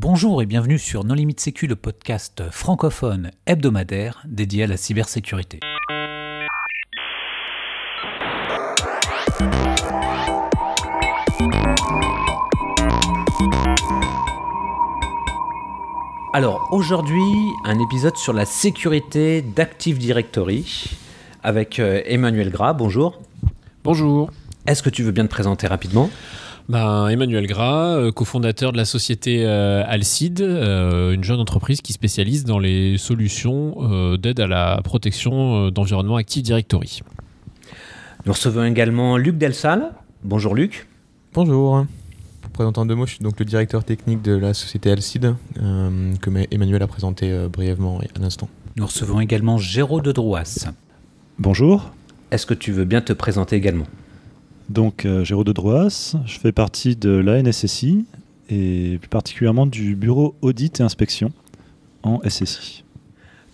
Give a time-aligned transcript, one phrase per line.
[0.00, 5.58] Bonjour et bienvenue sur Non Limite Sécu, le podcast francophone hebdomadaire dédié à la cybersécurité.
[16.32, 17.20] Alors aujourd'hui,
[17.64, 20.96] un épisode sur la sécurité d'Active Directory
[21.42, 22.72] avec euh, Emmanuel Gras.
[22.72, 23.20] Bonjour.
[23.82, 24.30] Bonjour.
[24.68, 26.08] Est-ce que tu veux bien te présenter rapidement?
[26.68, 31.92] Ben, Emmanuel Gras, euh, cofondateur de la société euh, Alcide, euh, une jeune entreprise qui
[31.92, 37.00] spécialise dans les solutions d'aide à la protection d'environnement Active Directory.
[38.26, 39.92] Nous recevons également Luc Delsal.
[40.24, 40.86] Bonjour Luc.
[41.32, 41.86] Bonjour.
[42.42, 45.34] Pour présenter en deux mots, je suis donc le directeur technique de la société Alcide,
[45.54, 48.48] que Emmanuel a présenté brièvement à l'instant.
[48.76, 50.68] Nous recevons également Géraud de Drouas.
[51.38, 51.90] Bonjour.
[52.30, 53.86] Est-ce que tu veux bien te présenter également?
[54.68, 58.04] Donc, euh, Géraud de Droas, je fais partie de l'ANSSI
[58.50, 61.32] et plus particulièrement du bureau audit et inspection
[62.02, 62.84] en SSI.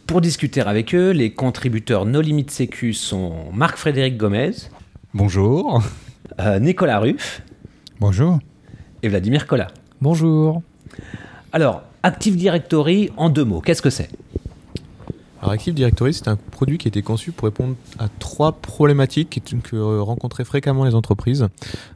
[0.07, 4.53] Pour discuter avec eux, les contributeurs No Limit Sécu sont Marc-Frédéric Gomez.
[5.15, 5.83] Bonjour.
[6.41, 7.43] Euh, Nicolas Ruff.
[8.01, 8.39] Bonjour.
[9.03, 9.69] Et Vladimir Collat.
[10.01, 10.63] Bonjour.
[11.53, 14.09] Alors, Active Directory, en deux mots, qu'est-ce que c'est?
[15.45, 19.43] Alors Active Directory, c'est un produit qui a été conçu pour répondre à trois problématiques
[19.63, 21.49] que rencontraient fréquemment les entreprises.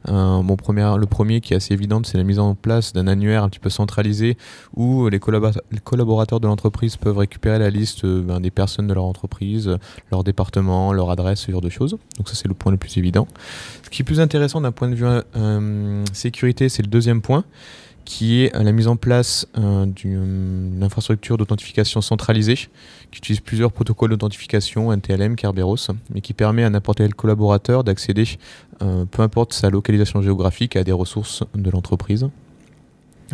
[0.07, 3.43] Euh, premier, le premier qui est assez évident, c'est la mise en place d'un annuaire
[3.43, 4.37] un petit peu centralisé
[4.75, 9.05] où les, collaborateurs de l'entreprise peuvent récupérer la liste euh, ben, des personnes de leur
[9.05, 9.77] entreprise,
[10.11, 11.97] leur département, leur adresse, ce genre de choses.
[12.17, 13.27] Donc ça, c'est le point le plus évident.
[13.81, 17.43] Ce qui est plus intéressant d'un point de vue euh, sécurité, c'est le deuxième point
[18.09, 22.55] qui est la mise en place d'une infrastructure d'authentification centralisée
[23.11, 28.25] qui utilise plusieurs protocoles d'authentification, NTLM, Kerberos, mais qui permet à n'importe quel collaborateur d'accéder,
[28.81, 32.27] euh, peu importe sa localisation géographique, à des ressources de l'entreprise.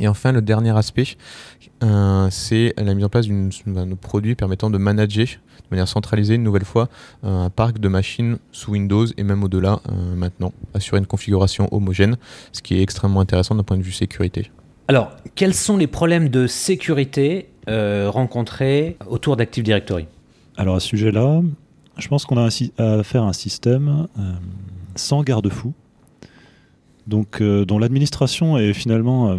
[0.02, 1.16] Et enfin, le dernier aspect,
[1.82, 6.44] euh, c'est la mise en place d'un produit permettant de manager de manière centralisée, une
[6.44, 6.90] nouvelle fois,
[7.24, 9.80] euh, un parc de machines sous Windows et même au-delà
[10.18, 12.18] maintenant, assurer une configuration homogène,
[12.52, 14.52] ce qui est extrêmement intéressant d'un point de vue sécurité.
[14.88, 20.06] Alors, quels sont les problèmes de sécurité euh, rencontrés autour d'Active Directory?
[20.58, 21.42] Alors, à ce sujet-là,
[21.98, 24.34] je pense qu'on a à faire un système euh,
[24.96, 25.74] sans garde-fou,
[27.42, 29.36] euh, dont l'administration est finalement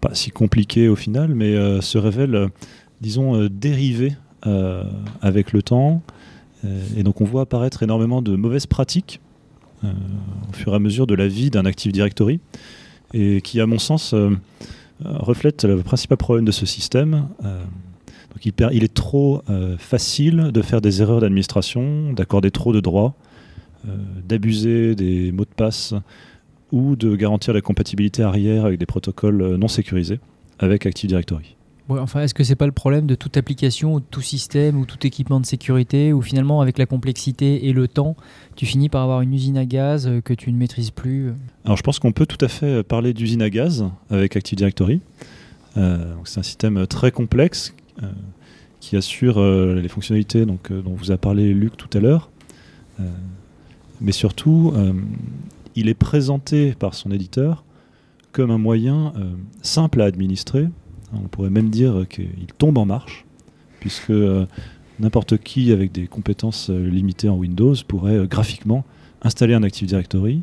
[0.00, 2.48] pas si compliquée au final, mais se révèle,
[3.00, 4.16] disons, dérivée
[5.22, 6.02] avec le temps.
[6.96, 9.20] et donc, on voit apparaître énormément de mauvaises pratiques
[9.84, 12.40] au fur et à mesure de la vie d'un Active Directory
[13.14, 14.30] et qui, à mon sens, euh,
[15.04, 17.28] euh, reflète le principal problème de ce système.
[17.44, 17.62] Euh,
[18.44, 19.42] il, il, est trop
[19.78, 23.14] facile de faire des erreurs d'administration, d'accorder trop de droits,
[24.28, 25.94] d'abuser des mots de passe
[26.70, 30.18] ou de garantir la compatibilité arrière avec des protocoles non sécurisés
[30.58, 31.56] avec Active Directory
[31.88, 34.86] enfin, est-ce que c'est pas le problème de toute application ou de tout système ou
[34.86, 38.16] tout équipement de sécurité où finalement avec la complexité et le temps,
[38.56, 41.34] tu finis par avoir une usine à gaz euh, que tu ne maîtrises plus euh
[41.64, 45.00] Alors je pense qu'on peut tout à fait parler d'usine à gaz avec Active Directory.
[45.76, 47.74] Euh, c'est un système très complexe
[48.80, 52.30] qui assure les fonctionnalités dont vous a parlé Luc tout à l'heure.
[54.00, 54.74] mais surtout,
[55.74, 57.64] il est présenté par son éditeur
[58.32, 59.14] comme un moyen
[59.62, 60.66] simple à administrer
[61.14, 63.24] on pourrait même dire qu'il tombe en marche,
[63.84, 64.46] puisque euh,
[64.98, 68.82] n'importe qui avec des compétences euh, limitées en Windows pourrait euh, graphiquement
[69.20, 70.42] installer un Active Directory,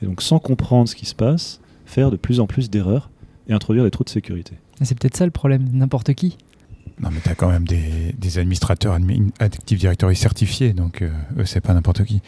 [0.00, 3.10] et donc sans comprendre ce qui se passe, faire de plus en plus d'erreurs
[3.46, 4.54] et introduire des trous de sécurité.
[4.80, 6.38] C'est peut-être ça le problème, n'importe qui.
[6.98, 8.98] Non, mais tu as quand même des, administrateurs
[9.38, 12.22] Active Directory certifiés, donc eux, c'est pas n'importe qui.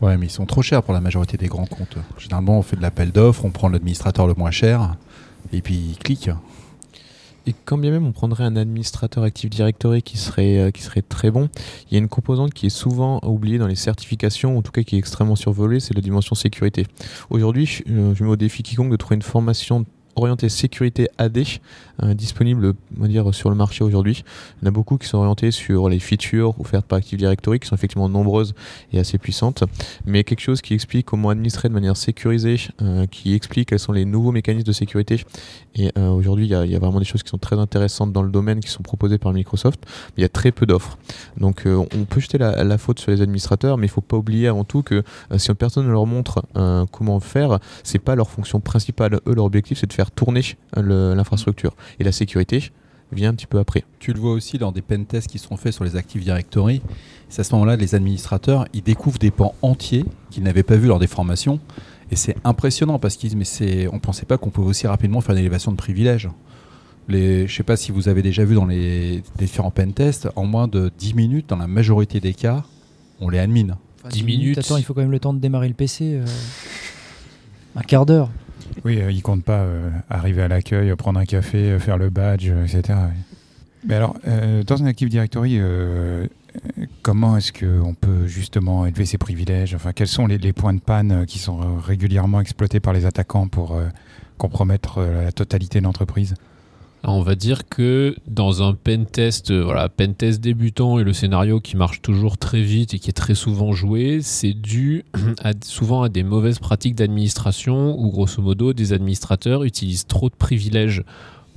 [0.00, 1.96] Ouais, mais ils sont trop chers pour la majorité des grands comptes.
[2.18, 4.96] Généralement, on fait de l'appel d'offres, on prend l'administrateur le moins cher,
[5.52, 6.30] et puis il clique.
[7.46, 11.02] Et quand bien même on prendrait un administrateur Active Directory qui serait, euh, qui serait
[11.02, 11.48] très bon,
[11.90, 14.82] il y a une composante qui est souvent oubliée dans les certifications, en tout cas
[14.82, 16.86] qui est extrêmement survolée, c'est la dimension sécurité.
[17.28, 19.84] Aujourd'hui, je, euh, je mets au défi quiconque de trouver une formation
[20.16, 21.42] orienté sécurité AD
[22.02, 24.24] euh, disponible on va dire, sur le marché aujourd'hui.
[24.60, 27.60] Il y en a beaucoup qui sont orientés sur les features offertes par Active Directory
[27.60, 28.54] qui sont effectivement nombreuses
[28.92, 29.62] et assez puissantes,
[30.04, 33.92] mais quelque chose qui explique comment administrer de manière sécurisée, euh, qui explique quels sont
[33.92, 35.24] les nouveaux mécanismes de sécurité.
[35.76, 38.30] Et euh, aujourd'hui, il y, a vraiment des choses qui sont très intéressantes dans le
[38.30, 39.84] domaine qui sont proposées par Microsoft,
[40.16, 40.98] il y a très peu d'offres.
[41.36, 44.48] Donc on peut jeter la, faute sur les administrateurs, mais il ne faut pas oublier
[44.48, 45.02] avant tout que
[45.36, 46.44] si une personne ne leur montre
[46.90, 49.20] comment faire, c'est pas leur fonction principale.
[49.26, 50.42] Eux, leur objectif, c'est de faire tourner
[50.76, 51.74] l'infrastructure.
[51.98, 52.70] Et la sécurité
[53.12, 53.84] vient un petit peu après.
[53.98, 56.82] Tu le vois aussi dans des pen tests qui sont faits sur les Active Directory.
[57.28, 60.88] C'est à ce moment-là, les administrateurs, ils découvrent des pans entiers qu'ils n'avaient pas vus
[60.88, 61.60] lors des formations.
[62.10, 65.70] Et c'est impressionnant parce qu'on ne pensait pas qu'on pouvait aussi rapidement faire une élévation
[65.72, 66.28] de privilèges.
[67.08, 70.68] Les, je sais pas si vous avez déjà vu dans les différents pentests, en moins
[70.68, 72.64] de 10 minutes, dans la majorité des cas,
[73.20, 73.76] on les admine.
[74.10, 74.58] 10 minutes.
[74.58, 76.14] Attends, il faut quand même le temps de démarrer le PC.
[76.14, 76.24] euh,
[77.76, 78.30] Un quart d'heure.
[78.84, 82.10] Oui, euh, ils comptent pas euh, arriver à l'accueil, prendre un café, euh, faire le
[82.10, 82.98] badge, euh, etc.
[83.86, 86.26] Mais alors, euh, dans un Active Directory, euh,
[86.78, 89.74] euh, comment est-ce qu'on peut justement élever ses privilèges?
[89.74, 93.06] Enfin, quels sont les, points de panne euh, qui sont euh, régulièrement exploités par les
[93.06, 93.86] attaquants pour euh,
[94.38, 96.34] compromettre euh, la totalité de l'entreprise?
[97.06, 99.90] On va dire que dans un pentest, euh, voilà,
[100.40, 104.20] débutant et le scénario qui marche toujours très vite et qui est très souvent joué,
[104.22, 105.04] c'est dû
[105.62, 111.04] souvent à des mauvaises pratiques d'administration où grosso modo des administrateurs utilisent trop de privilèges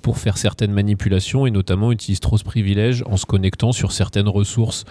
[0.02, 4.28] pour faire certaines manipulations et notamment utilisent trop de privilèges en se connectant sur certaines
[4.28, 4.84] ressources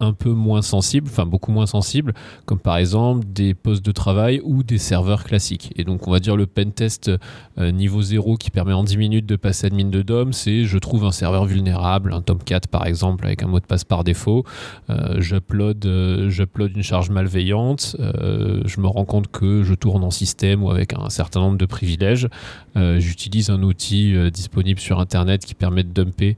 [0.00, 2.14] un peu moins sensibles, enfin beaucoup moins sensibles,
[2.44, 5.72] comme par exemple des postes de travail ou des serveurs classiques.
[5.76, 7.10] Et donc on va dire le pentest
[7.58, 10.78] euh, niveau 0 qui permet en 10 minutes de passer admin de DOM, c'est je
[10.78, 14.44] trouve un serveur vulnérable, un Tomcat par exemple avec un mot de passe par défaut,
[14.90, 20.10] euh, j'upload euh, j'upload une charge malveillante, je me rends compte que je tourne en
[20.10, 22.28] système ou avec un certain nombre de privilèges,
[22.76, 26.36] j'utilise un outil disponible sur internet qui permet de dumper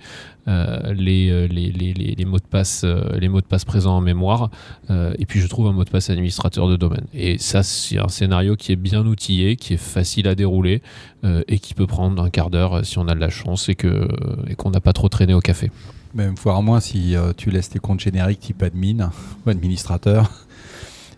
[0.48, 3.64] euh, les, euh, les, les, les- les mots de passe euh, les mots de passe
[3.64, 4.50] présents en mémoire
[4.90, 7.98] euh, et puis je trouve un mot de passe administrateur de domaine et ça c'est
[7.98, 10.80] un scénario qui est bien outillé qui est facile à dérouler
[11.24, 13.74] euh, et qui peut prendre un quart d'heure si on a de la chance et
[13.74, 14.08] que
[14.48, 15.70] et qu'on n'a pas trop traîné au café
[16.14, 19.10] Même voire moins si euh, tu laisses tes comptes génériques type admin
[19.46, 20.30] ou administrateur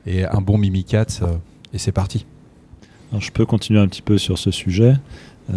[0.07, 1.27] et un bon Mimikatz euh,
[1.73, 2.27] et c'est parti.
[3.11, 4.95] Alors, je peux continuer un petit peu sur ce sujet.
[5.53, 5.55] Euh,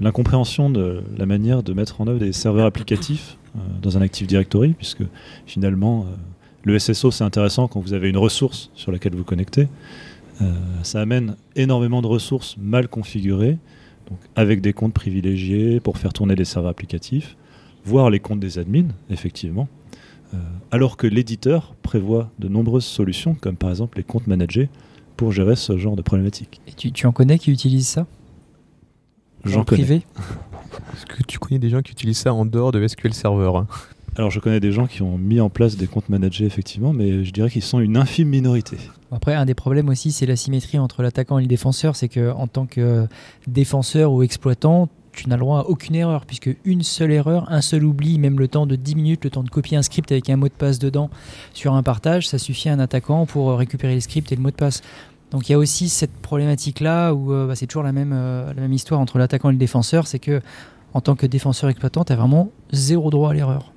[0.00, 4.26] L'incompréhension de la manière de mettre en œuvre des serveurs applicatifs euh, dans un Active
[4.26, 5.02] Directory, puisque
[5.46, 6.16] finalement, euh,
[6.64, 9.68] le SSO, c'est intéressant quand vous avez une ressource sur laquelle vous connectez.
[10.40, 10.52] Euh,
[10.84, 13.58] ça amène énormément de ressources mal configurées,
[14.08, 17.36] donc avec des comptes privilégiés pour faire tourner des serveurs applicatifs,
[17.84, 19.68] voire les comptes des admins, effectivement.
[20.70, 24.68] Alors que l'éditeur prévoit de nombreuses solutions, comme par exemple les comptes managés,
[25.16, 26.60] pour gérer ce genre de problématique.
[26.68, 28.06] Et tu, tu en connais qui utilisent ça?
[29.44, 30.02] J'en privé
[30.94, 33.66] Est-ce que tu connais des gens qui utilisent ça en dehors de SQL Server hein?
[34.16, 37.24] Alors je connais des gens qui ont mis en place des comptes managés effectivement, mais
[37.24, 38.76] je dirais qu'ils sont une infime minorité.
[39.12, 41.96] Après, un des problèmes aussi, c'est la symétrie entre l'attaquant et le défenseur.
[41.96, 43.06] C'est que en tant que
[43.46, 47.60] défenseur ou exploitant, tu n'as le droit à aucune erreur, puisque une seule erreur, un
[47.60, 50.30] seul oubli, même le temps de 10 minutes, le temps de copier un script avec
[50.30, 51.10] un mot de passe dedans
[51.52, 54.50] sur un partage, ça suffit à un attaquant pour récupérer le script et le mot
[54.50, 54.82] de passe.
[55.30, 58.52] Donc il y a aussi cette problématique-là où euh, bah, c'est toujours la même, euh,
[58.52, 60.40] la même histoire entre l'attaquant et le défenseur, c'est que
[60.92, 63.72] en tant que défenseur exploitant, tu as vraiment zéro droit à l'erreur.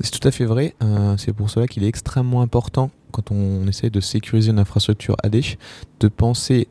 [0.00, 0.74] C'est tout à fait vrai.
[0.82, 5.16] Euh, c'est pour cela qu'il est extrêmement important, quand on essaie de sécuriser une infrastructure
[5.22, 5.40] AD,
[6.00, 6.66] de penser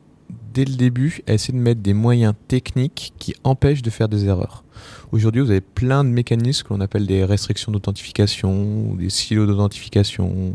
[0.52, 4.26] dès le début à essayer de mettre des moyens techniques qui empêchent de faire des
[4.26, 4.64] erreurs.
[5.12, 10.54] Aujourd'hui, vous avez plein de mécanismes que l'on appelle des restrictions d'authentification, des silos d'authentification,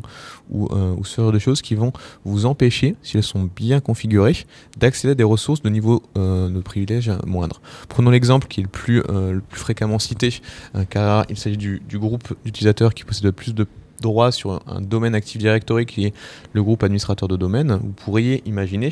[0.50, 1.94] ou, euh, ou ce genre de choses qui vont
[2.26, 4.46] vous empêcher, si elles sont bien configurées,
[4.78, 7.62] d'accéder à des ressources de niveau euh, de privilège moindre.
[7.88, 10.42] Prenons l'exemple qui est le plus, euh, fréquemment cité,
[10.90, 13.68] car il s'agit du, du groupe d'utilisateurs qui possède le plus de
[14.02, 16.14] droits sur un, domaine Active Directory qui est
[16.54, 17.80] le groupe administrateur de domaine.
[17.82, 18.92] Vous pourriez imaginer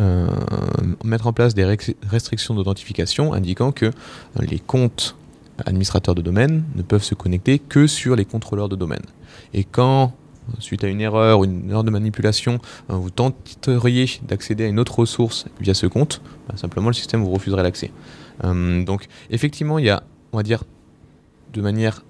[0.00, 0.28] euh,
[1.04, 3.90] mettre en place des restrictions d'authentification indiquant que euh,
[4.40, 5.16] les comptes
[5.64, 9.02] administrateurs de domaine ne peuvent se connecter que sur les contrôleurs de domaine.
[9.52, 10.12] Et quand
[10.58, 12.58] suite à une erreur ou une erreur de manipulation,
[12.90, 17.22] euh, vous tenteriez d'accéder à une autre ressource via ce compte, bah, simplement le système
[17.22, 17.90] vous refuserait l'accès.
[18.42, 20.64] Donc effectivement, il y a, on va dire,
[21.52, 22.02] de manière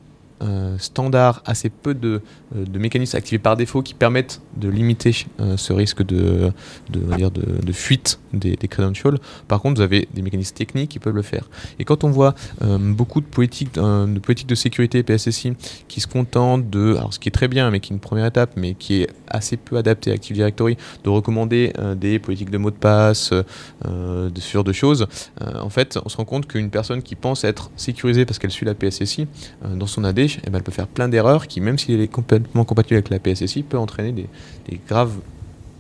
[0.79, 2.21] standard assez peu de,
[2.55, 6.53] euh, de mécanismes activés par défaut qui permettent de limiter euh, ce risque de,
[6.91, 9.19] de, dire de, fuite des, des credentials.
[9.49, 11.49] Par contre, vous avez des mécanismes techniques qui peuvent le faire.
[11.79, 15.55] Et quand on voit euh, beaucoup de politiques, euh, de politiques de sécurité PSSI
[15.89, 18.27] qui se contentent de, alors ce qui est très bien, mais qui est une première
[18.27, 22.59] étape, mais qui est assez peu adapté à Active Directory, de recommander des politiques de
[22.59, 25.07] mots de passe, de ce genre de choses,
[25.41, 28.67] en fait, on se rend compte qu'une personne qui pense être sécurisée parce qu'elle suit
[28.67, 29.27] la PSSI,
[29.75, 32.09] dans son AD, eh ben, elle peut faire plein d'erreurs qui, même si elle est
[32.09, 34.29] complètement compatible avec la PSSI, peut entraîner des,
[34.69, 35.17] des graves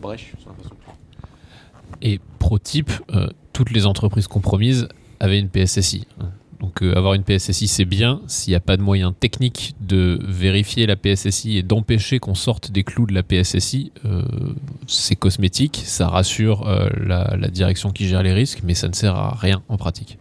[0.03, 0.53] brèches sur.
[2.03, 4.89] Et pro type, euh, toutes les entreprises compromises
[5.21, 6.07] avaient une PSSI.
[6.61, 10.19] Donc euh, avoir une PSSI, c'est bien s'il n'y a pas de moyen technique de
[10.27, 13.93] vérifier la PSSI et d'empêcher qu'on sorte des clous de la PSSI.
[14.05, 14.23] euh,
[14.87, 18.95] c'est cosmétique, ça rassure euh, la, la direction qui gère les risques, mais ça ne
[18.95, 20.19] sert à rien en pratique.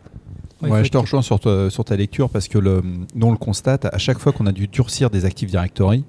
[0.61, 2.81] Ouais, Ouais, je te rejoins sur ta, sur ta lecture parce que le,
[3.15, 6.03] nous on le constate, à chaque fois qu'on a dû durcir des Active Directory,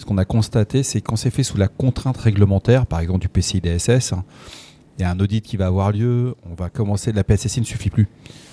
[0.00, 3.28] ce qu'on a constaté, c'est quand c'est fait sous la contrainte réglementaire, par exemple du
[3.28, 4.24] PCI DSS, hein,
[4.98, 7.66] il y a un audit qui va avoir lieu, on va commencer, la PSSI ne
[7.66, 8.08] suffit plus.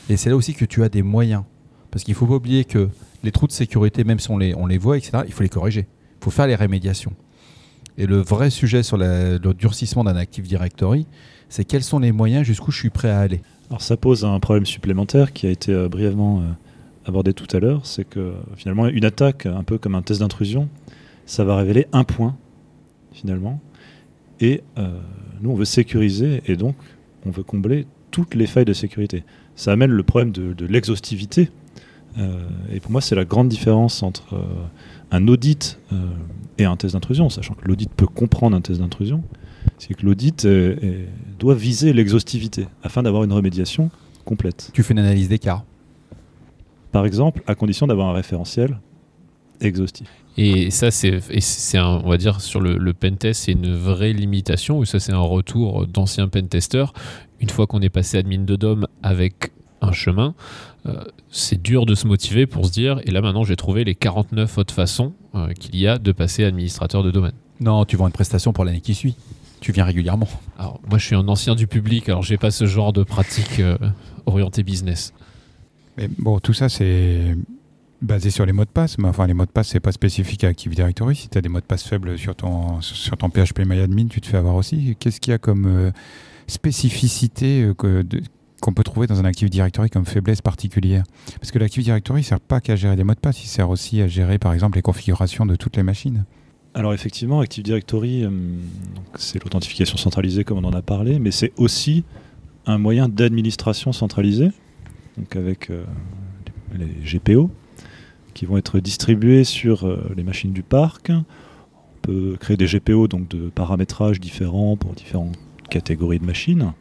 [0.09, 1.43] Et c'est là aussi que tu as des moyens.
[1.89, 2.89] Parce qu'il ne faut pas oublier que
[3.23, 5.87] les trous de sécurité, même si on les, voit, etc., il faut les corriger.
[6.19, 7.13] Il faut faire les rémédiations.
[7.97, 11.07] Et le vrai sujet sur le durcissement d'un Active Directory,
[11.47, 13.41] c'est quels sont les moyens, jusqu'où je suis prêt à aller.
[13.69, 16.43] Alors ça pose un problème supplémentaire qui a été euh, brièvement euh,
[17.05, 20.69] abordé tout à l'heure, c'est que finalement une attaque, un peu comme un test d'intrusion,
[21.27, 22.35] ça va révéler un point
[23.11, 23.59] finalement,
[24.39, 24.99] et euh,
[25.41, 26.75] nous on veut sécuriser et donc
[27.25, 29.23] on veut combler toutes les failles de sécurité.
[29.55, 31.51] Ça amène le problème de, de l'exhaustivité,
[32.17, 34.41] euh, et pour moi c'est la grande différence entre euh,
[35.11, 35.79] un audit
[36.57, 39.21] et un test d'intrusion, sachant que l'audit peut comprendre un test d'intrusion,
[39.77, 40.47] c'est que l'audit
[41.37, 43.91] doit viser l'exhaustivité afin d'avoir une remédiation
[44.25, 44.71] complète.
[44.73, 45.63] Tu fais une analyse d'écart.
[46.91, 48.79] Par exemple, à condition d'avoir un référentiel
[49.61, 50.09] exhaustif.
[50.37, 51.19] Et ça, c'est,
[51.77, 55.13] un- on va dire, sur le, le pentest, c'est une vraie limitation, ou ça, c'est
[55.13, 56.93] un retour d'anciens pentesters.
[57.39, 59.51] Une fois qu'on est passé admin de DOM avec
[59.81, 60.35] un chemin,
[60.87, 63.95] euh, c'est dur de se motiver pour se dire, et là maintenant, j'ai trouvé les
[63.95, 67.33] 49 autres façons euh, qu'il y a de passer administrateur de domaine.
[67.59, 69.15] Non, tu vends une prestation pour l'année qui suit.
[69.59, 70.27] Tu viens régulièrement.
[70.59, 73.59] Alors, moi, je suis un ancien du public, alors j'ai pas ce genre de pratique
[73.59, 73.75] euh,
[74.27, 75.13] orientée business.
[75.97, 77.35] Mais bon, tout ça, c'est
[78.01, 78.97] basé sur les mots de passe.
[78.97, 81.15] Mais enfin, les mots de passe, c'est pas spécifique à Active Directory.
[81.15, 84.21] Si tu as des mots de passe faibles sur ton, sur ton PHP MyAdmin, tu
[84.21, 84.95] te fais avoir aussi.
[84.99, 85.91] Qu'est-ce qu'il y a comme euh,
[86.47, 88.05] spécificité euh, que-
[88.61, 91.03] qu'on peut trouver dans un Active Directory comme faiblesse particulière?
[91.39, 93.69] Parce que l'Active Directory ne sert pas qu'à gérer des mots de passe, il sert
[93.69, 96.25] aussi à gérer, par exemple, les configurations de toutes les machines.
[96.73, 98.29] Alors effectivement, Active Directory, euh,
[99.15, 102.03] c'est l'authentification centralisée comme on en a parlé, mais c'est aussi
[102.67, 104.49] un moyen d'administration centralisée,
[105.17, 105.71] donc avec
[106.77, 107.49] les GPO,
[108.37, 111.09] qui vont être distribués sur euh, les machines du parc.
[111.09, 115.35] On peut créer des GPO donc de paramétrage différents pour différentes
[115.69, 116.73] catégories de machines,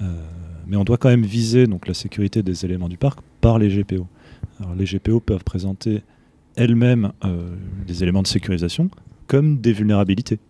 [0.00, 0.06] Euh,
[0.66, 3.68] mais on doit quand même viser donc la sécurité des éléments du parc par les
[3.68, 4.06] GPO.
[4.76, 6.02] Les GPO peuvent présenter
[6.56, 7.54] elles-mêmes euh,
[7.86, 8.90] des éléments de sécurisation
[9.28, 10.40] comme des vulnérabilités,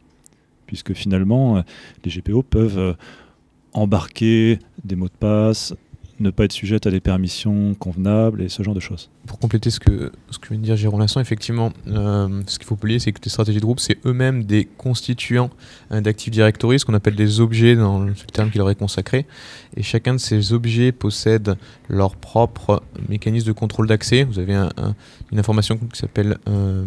[0.66, 1.62] puisque finalement
[2.04, 2.96] les GPO peuvent
[3.74, 5.74] embarquer des mots de passe,
[6.20, 9.10] ne pas être sujettes à des permissions convenables et ce genre de choses.
[9.26, 12.66] Pour compléter ce que, ce que vient de dire Jérôme Lasson, effectivement, euh, ce qu'il
[12.66, 15.50] faut oublier, c'est que les stratégies de groupe, c'est eux-mêmes des constituants
[15.90, 19.26] euh, d'Active Directory, ce qu'on appelle des objets dans le terme qu'il leur est consacré.
[19.76, 21.56] Et chacun de ces objets possède
[21.88, 24.24] leur propre mécanisme de contrôle d'accès.
[24.24, 24.94] Vous avez un- un-
[25.32, 26.84] une information qui s'appelle euh,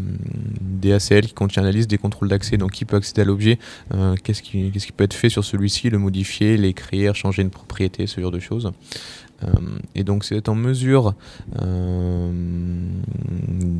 [0.61, 2.57] DACL qui contient la liste des contrôles d'accès.
[2.57, 3.59] Donc, qui peut accéder à l'objet,
[3.93, 7.49] euh, qu'est-ce qui, qu'est-ce qui peut être fait sur celui-ci, le modifier, l'écrire, changer une
[7.49, 8.71] propriété, ce genre de choses.
[9.43, 11.13] Euh, et donc, c'est en mesure
[11.61, 12.31] euh,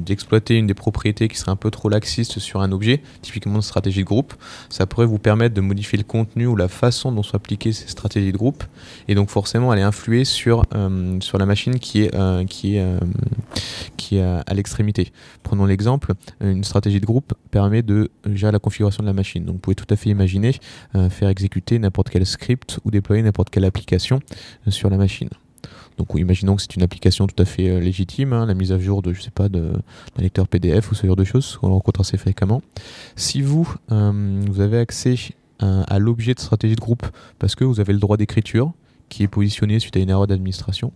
[0.06, 3.62] d'exploiter une des propriétés qui serait un peu trop laxiste sur un objet, typiquement une
[3.62, 4.34] stratégie de groupe,
[4.70, 7.88] ça pourrait vous permettre de modifier le contenu ou la façon dont sont appliquées ces
[7.88, 8.64] stratégies de groupe,
[9.08, 12.86] et donc forcément aller influer sur, euh, sur la machine qui est, qui est,
[13.98, 15.12] qui est à, l'extrémité.
[15.44, 19.44] Prenons l'exemple, une stratégie de groupe permet de gérer la configuration de la machine.
[19.46, 20.54] Donc vous pouvez tout à fait imaginer
[21.10, 24.20] faire exécuter n'importe quel script ou déployer n'importe quelle application
[24.70, 25.30] sur la machine.
[25.98, 28.80] Donc imaginons que c'est une application tout à fait euh, légitime, hein, la mise à
[28.80, 29.82] jour de, je sais pas, d'un
[30.18, 32.62] lecteur PDF ou ce genre de choses qu'on rencontre assez fréquemment.
[33.16, 35.16] Si vous, euh, vous avez accès
[35.60, 37.06] à, à l'objet de stratégie de groupe
[37.40, 38.74] parce que vous avez le droit d'écriture
[39.10, 40.92] qui est positionné suite à une erreur d'administration,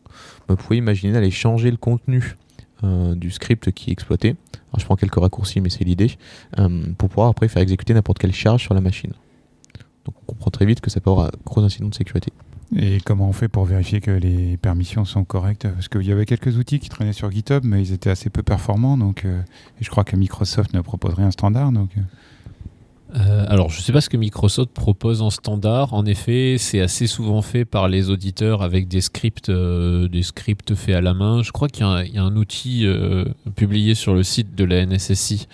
[0.47, 2.35] bah, vous pouvez imaginer d'aller changer le contenu
[2.83, 4.35] euh, du script qui est exploité.
[4.69, 6.11] Alors je prends quelques raccourcis, mais c'est l'idée,
[6.59, 9.11] euh, pour pouvoir après faire exécuter n'importe quelle charge sur la machine.
[10.05, 12.31] Donc on comprend très vite que ça peut avoir un gros incident de sécurité.
[12.75, 15.67] Et comment on fait pour vérifier que les permissions sont correctes?
[15.67, 18.43] Parce qu'il y avait quelques outils qui traînaient sur GitHub, mais ils étaient assez peu
[18.43, 18.95] performants.
[18.97, 19.41] Donc, euh,
[19.81, 21.71] et je crois que Microsoft ne proposerait un standard.
[21.71, 22.01] Donc, euh,
[23.15, 25.95] Euh, alors, je ne sais pas ce que Microsoft propose en standard.
[25.95, 30.93] En effet, c'est assez souvent fait par les auditeurs avec des scripts, des scripts faits
[30.93, 31.41] à la main.
[31.41, 32.85] Je crois qu'il y, a un- outil
[33.55, 35.47] publié sur le site de la NSSI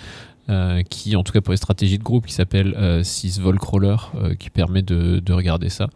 [0.90, 3.04] qui, en tout cas pour les stratégies de groupe, qui s'appelle euh,
[4.38, 5.88] qui permet de regarder ça.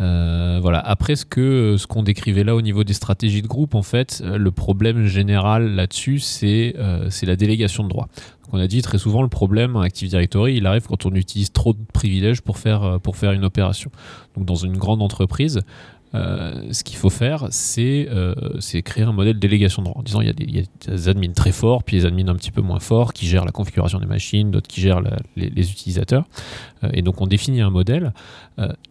[0.00, 0.78] Euh, voilà.
[0.78, 4.22] Après, ce que ce qu'on décrivait là au niveau des stratégies de groupe, en fait,
[4.24, 8.08] euh, le problème général là-dessus, c'est euh, c'est la délégation de droits.
[8.44, 11.52] Donc, on a dit très souvent le problème Active Directory, il arrive quand on utilise
[11.52, 13.90] trop de privilèges pour faire euh, pour faire une opération.
[14.36, 15.60] Donc, dans une grande entreprise.
[16.14, 18.34] Euh, ce qu'il faut faire, c'est euh,
[18.84, 19.88] créer un modèle de délégation de.
[19.88, 22.06] En disant, il y, a des, il y a des admins très forts, puis des
[22.06, 25.02] admins un petit peu moins forts qui gèrent la configuration des machines, d'autres qui gèrent
[25.36, 26.24] les, utilisateurs.
[26.84, 28.12] Euh, et donc, on définit un modèle.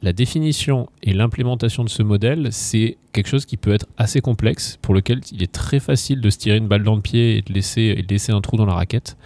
[0.03, 4.77] La définition et l'implémentation de ce modèle, c'est quelque chose qui peut être assez complexe,
[4.79, 7.41] pour lequel il est très facile de se tirer une balle dans le pied et
[7.41, 9.17] de laisser un trou dans la raquette.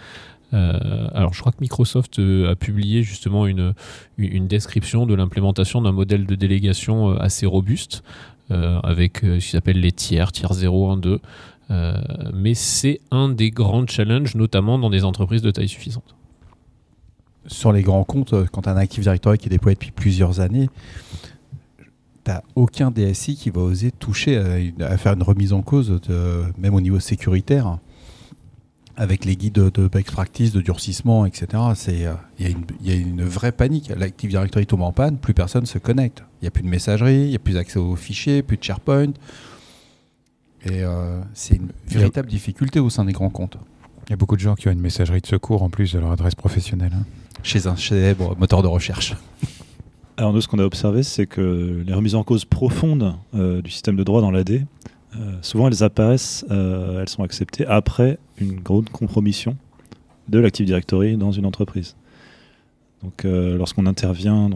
[0.52, 3.74] Euh, alors, je crois que Microsoft euh, a publié justement une,
[4.18, 8.02] une description de l'implémentation d'un modèle de délégation euh, assez robuste,
[8.82, 11.20] avec ce qui s'appelle les tiers, tiers 0, 1, 2.
[11.70, 11.94] Euh,
[12.34, 16.16] mais c'est un des grands challenges, notamment dans des entreprises de taille suffisante.
[17.46, 20.68] Sur les grands comptes, quand as un Active Directory qui est déployé depuis plusieurs années,
[22.24, 24.36] t'as aucun DSI qui va oser toucher
[24.80, 26.00] à, faire une remise en cause,
[26.58, 27.78] même au niveau sécuritaire,
[29.00, 31.46] avec les guides de, de best practice, de durcissement, etc.
[31.74, 33.90] C'est, euh, Il y, a une- il y a une vraie panique.
[33.96, 36.22] L'Active Directory tombe en panne, plus personne se connecte.
[36.40, 38.62] Il n'y a plus de messagerie, il n'y a plus d'accès aux fichiers, plus de
[38.62, 39.12] SharePoint.
[40.66, 43.56] Et euh, c'est une véritable difficulté au sein des grands comptes.
[44.06, 45.98] Il y a beaucoup de gens qui ont une messagerie de secours en plus de
[45.98, 46.92] leur adresse professionnelle.
[46.94, 47.04] hein.
[47.42, 49.16] Chez un célèbre moteur de recherche.
[50.18, 53.70] Alors nous, ce qu'on a observé, c'est que les remises en cause profondes euh, du
[53.70, 54.66] système de droit dans l'AD,
[55.16, 59.56] euh, souvent elles apparaissent, euh, elles sont acceptées après une grande compromission
[60.28, 61.96] de l'Active Directory dans une entreprise.
[63.02, 64.48] Donc euh, lorsqu'on intervient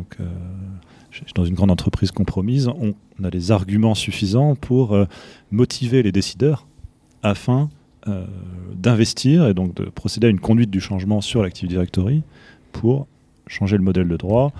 [1.35, 4.97] dans une grande entreprise compromise, on, on a les arguments suffisants pour
[5.51, 6.67] motiver les décideurs
[7.23, 7.71] afin
[8.75, 12.23] d'investir et donc de procéder à une conduite du changement sur l'Active Directory
[12.73, 13.07] pour
[13.47, 14.53] changer le modèle de droit,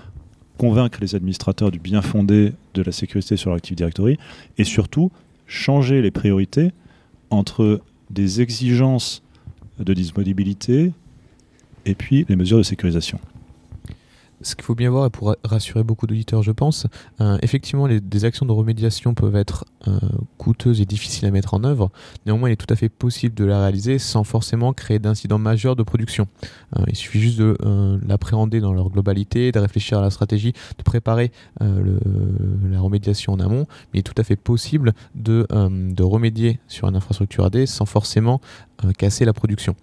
[0.57, 4.17] convaincre les administrateurs du bien fondé de la sécurité sur l'Active Directory
[4.57, 5.11] et surtout
[5.47, 6.71] changer les priorités
[7.29, 9.21] entre des exigences
[9.79, 10.91] de disponibilité
[11.85, 13.19] et puis les mesures de sécurisation.
[14.41, 16.87] Ce qu'il faut bien voir, et pour ra- rassurer beaucoup d'auditeurs, je pense,
[17.21, 19.99] euh, effectivement, les, actions de remédiation peuvent être euh,
[20.37, 21.91] coûteuses et difficiles à mettre en œuvre.
[22.25, 25.75] Néanmoins, il est tout à fait possible de la réaliser sans forcément créer d'incidents majeurs
[25.75, 26.27] de production.
[26.77, 30.53] Euh, il suffit juste de euh, l'appréhender dans leur globalité, de réfléchir à la stratégie,
[30.77, 33.65] de préparer la remédiation en amont.
[33.93, 37.85] Mais il est tout à fait possible de, de remédier sur une infrastructure AD sans
[37.85, 38.41] forcément
[38.97, 39.75] casser la production.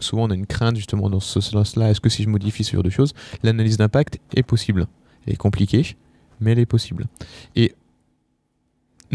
[0.00, 1.90] Souvent, on a une crainte justement dans ce sens-là.
[1.90, 4.86] Est-ce que si je modifie ce genre de choses, l'analyse d'impact est possible?
[5.26, 5.96] Elle est compliquée,
[6.40, 7.06] mais elle est possible.
[7.56, 7.74] Et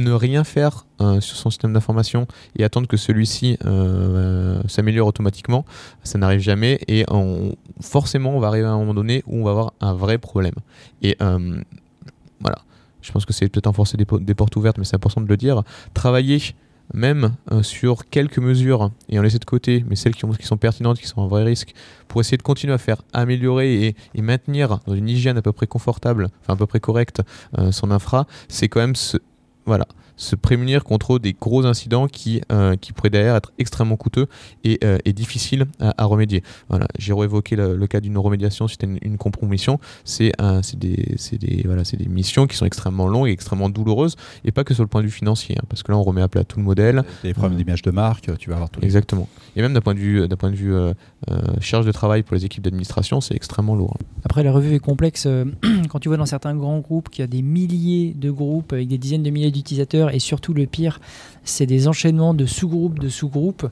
[0.04, 2.28] ne rien faire euh, sur son système d'information
[2.58, 5.66] et attendre que celui-ci euh, s'améliore automatiquement,
[6.04, 7.06] ça n'arrive jamais et
[7.82, 10.56] forcément on va arriver à un moment donné où on va avoir un vrai problème.
[11.02, 11.62] Et euh,
[12.40, 12.60] voilà,
[13.02, 15.38] je pense que c'est peut-être enfoncer des, des portes ouvertes, mais c'est important de le
[15.38, 15.64] dire.
[15.94, 16.42] Travailler
[16.92, 20.48] même euh, sur quelques mesures et en laisser de côté, mais celles qui, ont- qui
[20.48, 21.74] sont pertinentes, qui sont un vrai risque,
[22.08, 25.52] pour essayer de continuer à faire améliorer et, et maintenir dans une hygiène à peu
[25.52, 27.22] près confortable, enfin à peu près correcte,
[27.60, 29.18] euh, son infra, c'est quand même se,
[29.70, 29.86] voilà,
[30.20, 34.28] se prémunir contre des gros incidents qui, euh, qui pourraient derrière être extrêmement coûteux
[34.66, 36.44] et, euh, et difficiles à, à remédier.
[36.68, 39.80] Voilà, j'ai réévoqué le, le cas d'une remédiation suite à une, une compromission.
[40.04, 43.70] C'est c'est des, c'est des, voilà, c'est des missions qui sont extrêmement longues et extrêmement
[43.70, 46.04] douloureuses, et pas que sur le point de vue financier, hein, parce que là on
[46.04, 47.04] remet à plat tout le modèle.
[47.24, 49.28] Des problèmes d'image de marque, tu vas avoir les Exactement.
[49.56, 50.94] Et même d'un point de vue, d'un point de vue euh,
[51.30, 53.96] euh, charge de travail pour les équipes d'administration, c'est extrêmement lourd.
[54.00, 54.06] hein.
[54.26, 55.26] Après, la revue est complexe.
[55.28, 55.46] euh,
[55.90, 58.88] Quand tu vois dans certains grands groupes qu'il y a des milliers de groupes avec
[58.88, 61.00] des dizaines de milliers d'utilisateurs, et surtout le pire,
[61.44, 63.68] c'est des enchaînements de sous-groupes, de sous-groupes.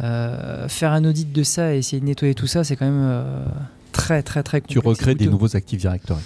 [0.00, 3.00] Euh, faire un audit de ça et essayer de nettoyer tout ça, c'est quand même
[3.02, 3.44] euh,
[3.92, 6.20] très, très, très Tu complexe et recrées des nouveaux Active Directory.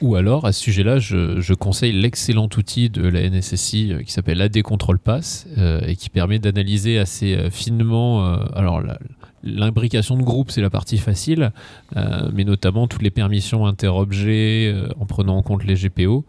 [0.00, 4.10] Ou alors, à ce sujet-là, je, je conseille l'excellent outil de la NSSI euh, qui
[4.12, 8.26] s'appelle AD Control Pass euh, et qui permet d'analyser assez finement.
[8.26, 8.98] euh, alors, la-
[9.44, 11.52] l'imbrication de groupe, c'est la partie facile,
[11.96, 16.24] euh, mais notamment toutes les permissions interobjets euh, en prenant en compte les GPO.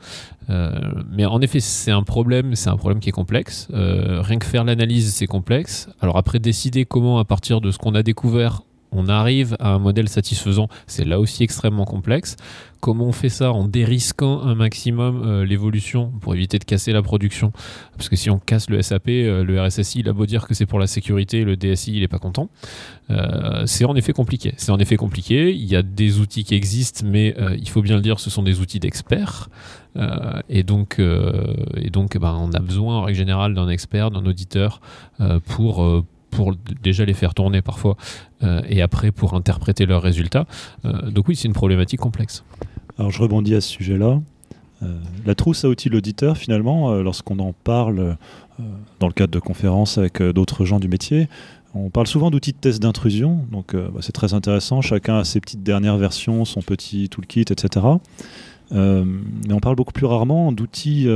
[0.50, 0.72] Euh,
[1.12, 3.68] mais en effet, c'est un problème, c'est un problème qui est complexe.
[3.74, 5.90] Euh, rien que faire l'analyse, c'est complexe.
[6.02, 8.62] Alors après, décider comment, à partir de ce qu'on a découvert,
[8.96, 12.38] on arrive à un modèle satisfaisant, c'est là aussi extrêmement complexe.
[12.86, 17.02] Comment on fait ça en dérisquant un maximum euh, l'évolution pour éviter de casser la
[17.02, 17.52] production?
[17.98, 20.54] Parce que si on casse le SAP, euh, le RSSI, il a beau dire que
[20.54, 22.48] c'est pour la sécurité, le DSI, il n'est pas content.
[23.10, 24.54] Euh, c'est en effet compliqué.
[24.58, 25.52] C'est en effet compliqué.
[25.52, 28.44] Il y a des outils qui existent, mais il faut bien le dire, ce sont
[28.44, 29.50] des outils d'experts.
[30.50, 34.82] Et donc, et donc ben, on a besoin en règle générale d'un expert, d'un auditeur
[35.46, 36.04] pour,
[36.36, 37.96] pour déjà les faire tourner parfois
[38.44, 40.46] euh, et après pour interpréter leurs résultats.
[40.84, 42.44] Euh, donc oui, c'est une problématique complexe.
[42.98, 44.22] Alors je rebondis à ce sujet-là.
[44.84, 48.18] Euh, la trousse à outils de l'auditeur, finalement, lorsqu'on en parle
[49.00, 51.28] dans le cadre de conférences avec d'autres gens du métier,
[51.74, 53.46] on parle souvent d'outils de test d'intrusion.
[53.52, 54.82] Donc bah, c'est très intéressant.
[54.82, 57.86] Chacun a ses petites dernières versions, son petit toolkit, etc.
[58.72, 61.08] Mais on parle beaucoup plus rarement d'outils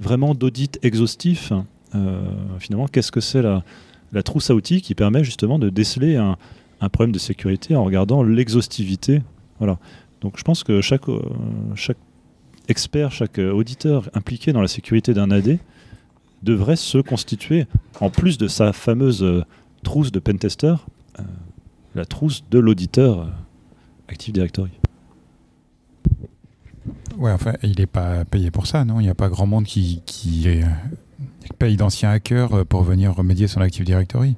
[0.00, 1.52] vraiment d'audit exhaustif.
[2.58, 3.62] Finalement, qu'est-ce que c'est la,
[4.14, 6.36] la trousse à outils qui permet justement de déceler un,
[6.92, 9.22] problème de sécurité en regardant l'exhaustivité
[9.58, 9.78] voilà.
[10.20, 11.22] Donc je pense que chaque, euh,
[11.74, 11.98] chaque
[12.68, 15.58] expert, chaque euh, auditeur impliqué dans la sécurité d'un AD
[16.42, 17.66] devrait se constituer,
[18.00, 19.44] en plus de sa fameuse euh,
[19.82, 20.74] trousse de pentester,
[21.94, 23.28] la trousse de l'auditeur
[24.08, 24.72] Active Directory.
[27.16, 28.98] Ouais, enfin, il n'est pas payé pour ça, non?
[28.98, 30.48] Il n'y a pas grand monde qui, qui
[31.58, 34.36] paye d'anciens hackers euh, pour venir remédier son Active Directory.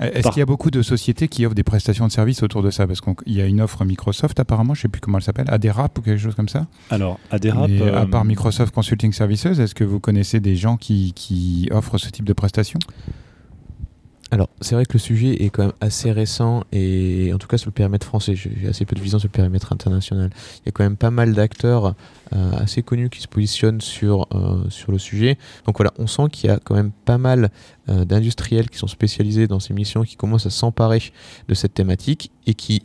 [0.00, 2.70] Est-ce qu'il y a beaucoup de sociétés qui offrent des prestations de services autour de
[2.70, 2.86] ça?
[2.86, 5.46] Parce qu'il y a une offre Microsoft apparemment, je ne sais plus comment elle s'appelle,
[5.50, 6.66] Aderap ou quelque chose comme ça.
[6.90, 10.76] Alors, Aderap, Mais à euh, part Microsoft Consulting Services, est-ce que vous connaissez des gens
[10.76, 12.78] qui, qui offrent ce type de prestations?
[14.30, 17.56] Alors, c'est vrai que le sujet est quand même assez récent et en tout cas
[17.56, 20.30] sur le périmètre français, j'ai assez peu de vision sur le périmètre international.
[20.56, 21.94] Il y a quand même pas mal d'acteurs
[22.34, 25.38] euh, assez connus qui se positionnent sur, euh, sur le sujet.
[25.64, 27.50] Donc voilà, on sent qu'il y a quand même pas mal
[27.88, 31.02] euh, d'industriels qui sont spécialisés dans ces missions, qui commencent à s'emparer
[31.48, 32.82] de cette thématique et qui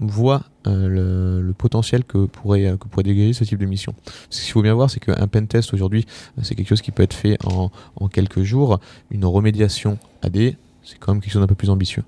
[0.00, 3.94] voient euh, le, le potentiel que pourrait, euh, que pourrait dégager ce type de mission.
[4.30, 6.06] Ce qu'il faut bien voir, c'est qu'un pentest aujourd'hui,
[6.38, 8.80] euh, c'est quelque chose qui peut être fait en, en quelques jours.
[9.10, 12.02] Une remédiation AD, c'est quand même quelque chose d'un peu plus ambitieux.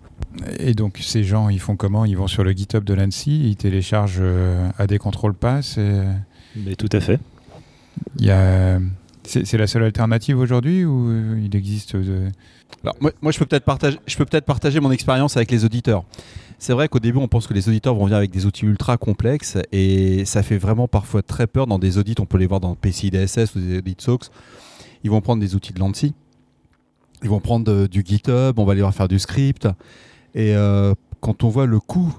[0.59, 2.05] Et donc ces gens, ils font comment?
[2.05, 5.78] Ils vont sur le GitHub de l'ANSI, ils téléchargent euh, AD Control Pass.
[5.78, 6.02] et
[6.57, 7.20] mais tout à fait.
[8.18, 8.78] Il y a...
[9.24, 12.26] C'est la seule alternative aujourd'hui ou il existe de...
[12.83, 15.64] Alors, moi, moi, je peux peut-être partager, je peux peut-être partager mon expérience avec les
[15.64, 16.05] auditeurs.
[16.62, 18.96] C'est vrai qu'au début, on pense que les auditeurs vont venir avec des outils ultra
[18.96, 22.14] complexes et ça fait vraiment parfois très peur dans des audits.
[22.20, 24.31] On peut les voir dans PCI DSS ou des audits SOX.
[25.03, 26.14] Ils vont prendre des outils de l'ANSI.
[27.25, 29.66] Ils vont prendre euh, du GitHub, on va voir faire du script.
[30.37, 32.14] Et euh, quand on voit le coût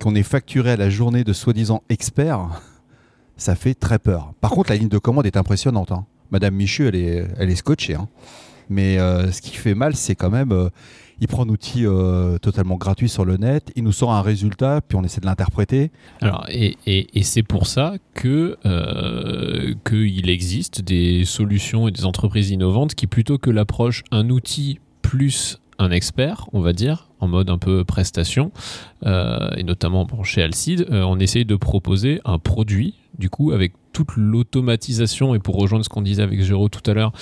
[0.00, 2.62] qu'on est facturé à la journée de soi-disant experts,
[3.36, 4.32] ça fait très peur.
[4.40, 5.90] Par contre, la ligne de commande est impressionnante.
[5.90, 6.06] hein.
[6.30, 7.96] Madame Michu, elle est, elle est scotchée.
[7.96, 8.06] hein.
[8.68, 10.70] Mais euh, ce qui fait mal, c'est quand même,
[11.20, 14.80] il prend un outil euh, totalement gratuit sur le net, il nous sort un résultat,
[14.86, 15.90] puis on essaie de l'interpréter.
[16.20, 22.04] Alors, et, et- et c'est pour ça que euh, qu'il existe des solutions et des
[22.04, 27.28] entreprises innovantes qui, plutôt que l'approche un outil plus un expert, on va dire, en
[27.28, 28.50] mode un peu prestation,
[29.04, 34.18] euh, et notamment chez Alcide, on essaye de proposer un produit, du coup, avec toute
[34.18, 37.12] l'automatisation, et pour rejoindre ce qu'on disait avec Géraud tout à l'heure,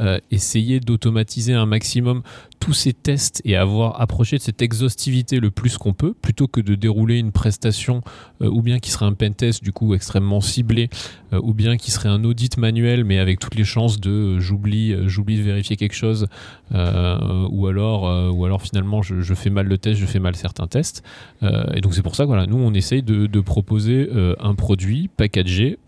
[0.00, 2.22] euh, essayer d'automatiser un maximum
[2.58, 6.60] tous ces tests et avoir approché de cette exhaustivité le plus qu'on peut, plutôt que
[6.60, 8.02] de dérouler une prestation
[8.42, 10.90] euh, ou bien qui serait un pentest du coup extrêmement ciblé,
[11.32, 14.96] euh, ou bien qui serait un audit manuel mais avec toutes les chances de j'oublie
[15.06, 16.26] j'oublie de vérifier quelque chose,
[16.72, 21.04] ou alors ou alors finalement je, fais mal le test, je fais mal certains tests.
[21.42, 24.08] Et donc c'est pour ça que voilà, nous on essaye de, proposer
[24.40, 25.78] un produit packagé,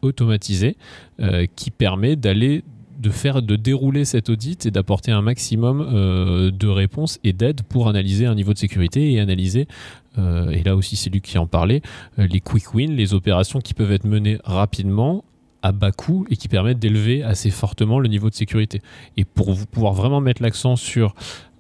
[1.21, 2.63] euh, qui permet d'aller
[2.99, 7.61] de faire de dérouler cet audit et d'apporter un maximum euh, de réponses et d'aide
[7.63, 9.69] pour analyser un niveau de sécurité et analyser
[10.17, 11.83] euh, et là aussi c'est lui qui en parlait
[12.17, 15.25] les quick wins les opérations qui peuvent être menées rapidement
[15.63, 18.83] à bas coût et qui permettent d'élever assez fortement le niveau de sécurité.
[19.17, 21.15] Et pour vous pouvoir vraiment mettre l'accent sur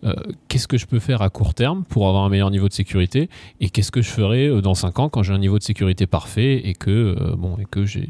[0.07, 0.15] euh,
[0.49, 3.29] qu'est-ce que je peux faire à court terme pour avoir un meilleur niveau de sécurité
[3.61, 6.07] et qu'est-ce que je ferai euh, dans 5 ans quand j'ai un niveau de sécurité
[6.07, 8.07] parfait et que euh, bon que j'ai-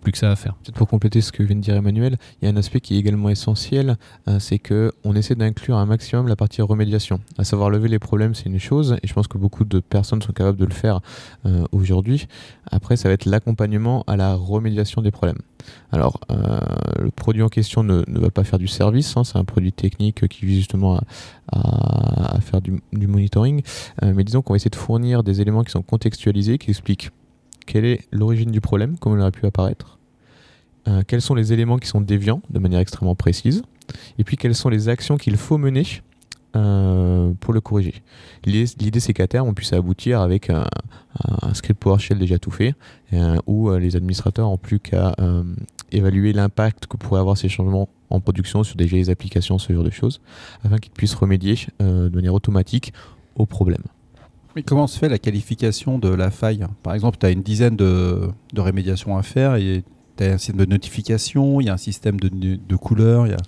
[0.00, 2.44] plus que ça à faire Peut-être pour compléter ce que vient de dire Emmanuel, il
[2.46, 3.96] y a un aspect qui est également essentiel,
[4.28, 7.20] euh, c'est que on essaie d'inclure un maximum la partie remédiation.
[7.38, 10.22] À savoir lever les problèmes, c'est une chose, et je pense que beaucoup de personnes
[10.22, 11.00] sont capables de le faire
[11.72, 12.26] aujourd'hui.
[12.70, 15.38] Après, ça va être l'accompagnement à la remédiation des problèmes.
[15.92, 16.20] Alors,
[16.98, 19.72] le produit en question ne, ne va pas faire du service, hein, c'est un produit
[19.72, 21.02] technique qui vise justement à,
[21.52, 23.62] à- faire du, monitoring,
[24.02, 27.10] euh, mais disons qu'on va essayer de fournir des éléments qui sont contextualisés, qui expliquent
[27.66, 29.98] quelle est l'origine du problème, comment il aurait pu apparaître,
[30.88, 33.62] euh, quels sont les éléments qui sont déviants de manière extrêmement précise,
[34.18, 35.84] et puis quelles sont les actions qu'il faut mener
[36.56, 38.02] euh, pour le corriger.
[38.44, 40.66] L'idée, c'est qu'à terme, on puisse aboutir avec un,
[41.54, 42.74] script PowerShell déjà tout fait,
[43.46, 45.14] où les administrateurs n'ont plus qu'à
[45.92, 49.84] évaluer l'impact que pourraient avoir ces changements en production sur des vieilles applications, ce genre
[49.84, 50.20] de choses,
[50.64, 52.92] afin qu'ils puissent remédier euh, de manière automatique
[53.36, 53.84] aux problèmes.
[54.56, 56.66] Mais comment se fait la qualification de la faille?
[56.82, 59.84] Par exemple, tu as une dizaine de, de rémédiations à faire et
[60.16, 63.26] tu as un système de notification, il y a un système de, de couleurs.
[63.26, 63.38] il Y a...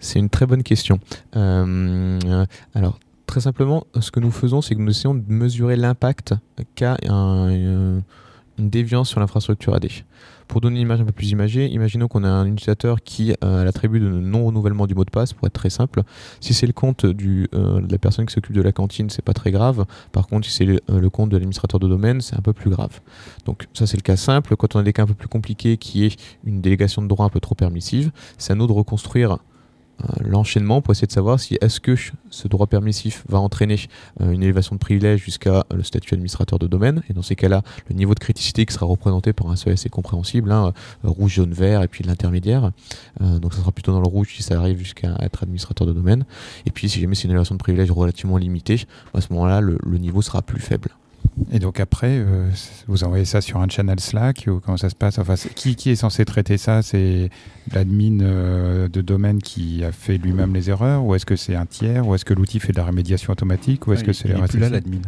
[0.00, 1.00] C'est une très bonne question.
[1.36, 5.76] Euh, euh, alors, très simplement, ce que nous faisons, c'est que nous essayons de mesurer
[5.76, 6.34] l'impact
[6.76, 8.02] qu'a un- une,
[8.58, 9.88] une déviance sur l'infrastructure AD.
[10.48, 13.60] Pour donner une image un peu plus imagée, imaginons qu'on a un utilisateur qui euh,
[13.60, 16.02] a l'attribut de non-renouvellement du mot de passe, pour être très simple.
[16.40, 19.34] Si c'est le compte euh, de la personne qui s'occupe de la cantine, c'est pas
[19.34, 19.84] très grave.
[20.10, 22.54] Par contre, si c'est le, euh, le compte de l'administrateur de domaine, c'est un peu
[22.54, 23.00] plus grave.
[23.44, 24.56] Donc ça, c'est le cas simple.
[24.56, 27.26] Quand on a des cas un peu plus compliqués, qui est une délégation de droit
[27.26, 29.38] un peu trop permissive, c'est à nous de reconstruire
[30.20, 31.94] l'enchaînement pour essayer de savoir si est-ce que
[32.30, 33.76] ce droit permissif va entraîner
[34.20, 37.02] une élévation de privilège jusqu'à le statut administrateur de domaine.
[37.10, 39.88] Et dans ces cas-là, le niveau de criticité qui sera représenté par un seuil assez
[39.88, 42.70] compréhensible, hein, rouge, jaune, vert, et puis l'intermédiaire.
[43.20, 46.24] donc ça sera plutôt dans le rouge si ça arrive jusqu'à être administrateur de domaine.
[46.66, 48.84] Et puis si jamais c'est une élévation de privilège relativement limitée,
[49.14, 50.90] à ce moment-là, le niveau sera plus faible.
[51.50, 52.48] Et donc après, euh,
[52.86, 55.18] vous envoyez ça sur un channel Slack ou comment ça se passe?
[55.18, 56.82] Enfin, qui, qui, est censé traiter ça?
[56.82, 57.30] C'est
[57.72, 61.66] l'admin euh, de domaine qui a fait lui-même les erreurs Ou est-ce que c'est un
[61.66, 64.34] tiers Ou est-ce que l'outil fait de la rémédiation automatique Ou est-ce que c'est les
[64.34, 64.98] là l'admin.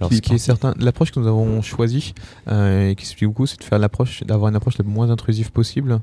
[0.00, 2.14] alors, ce qui est certain, l'approche que nous avons choisie
[2.48, 5.52] euh, et qui s'explique beaucoup, c'est de faire l'approche, d'avoir une approche la moins intrusive
[5.52, 6.00] possible.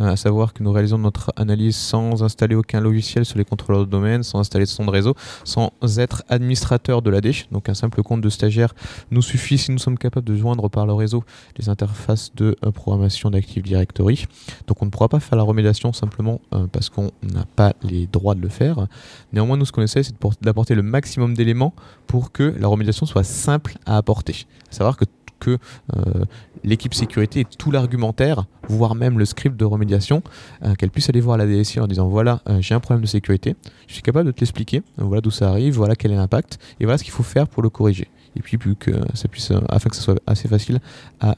[0.00, 3.84] Euh, à savoir que nous réalisons notre analyse sans installer aucun logiciel sur les contrôleurs
[3.84, 7.32] de domaine, sans installer son de réseau, sans être administrateur de l'AD.
[7.52, 8.74] Donc un simple compte de stagiaire
[9.10, 11.22] nous suffit si nous sommes capables de joindre par le réseau
[11.58, 14.26] les interfaces de euh, programmation d'Active Directory.
[14.66, 18.06] Donc on ne pourra pas faire la remédiation simplement euh, parce qu'on n'a pas les
[18.06, 18.86] droits de le faire.
[19.32, 21.74] Néanmoins, nous ce qu'on essaie, c'est d'apporter le maximum d'éléments
[22.06, 24.46] pour que la remédiation soit simple à apporter.
[24.70, 25.04] Savoir que
[25.40, 25.58] que
[25.96, 26.24] euh,
[26.62, 30.22] l'équipe sécurité ait tout l'argumentaire, voire même le script de remédiation,
[30.62, 33.08] euh, qu'elle puisse aller voir la DSI en disant voilà, euh, j'ai un problème de
[33.08, 33.56] sécurité,
[33.88, 36.84] je suis capable de te l'expliquer, voilà d'où ça arrive, voilà quel est l'impact, et
[36.84, 38.08] voilà ce qu'il faut faire pour le corriger.
[38.36, 40.78] Et puis, plus que ça puisse, afin que ce soit assez facile
[41.20, 41.34] à,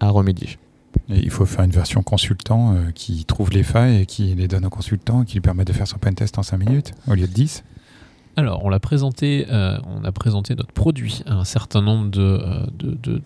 [0.00, 0.58] à remédier.
[1.08, 4.70] il faut faire une version consultant qui trouve les failles et qui les donne au
[4.70, 7.64] consultant, qui lui permet de faire son pentest en 5 minutes au lieu de 10.
[8.34, 12.10] Alors, on l'a présenté, euh, on a présenté notre produit à un certain nombre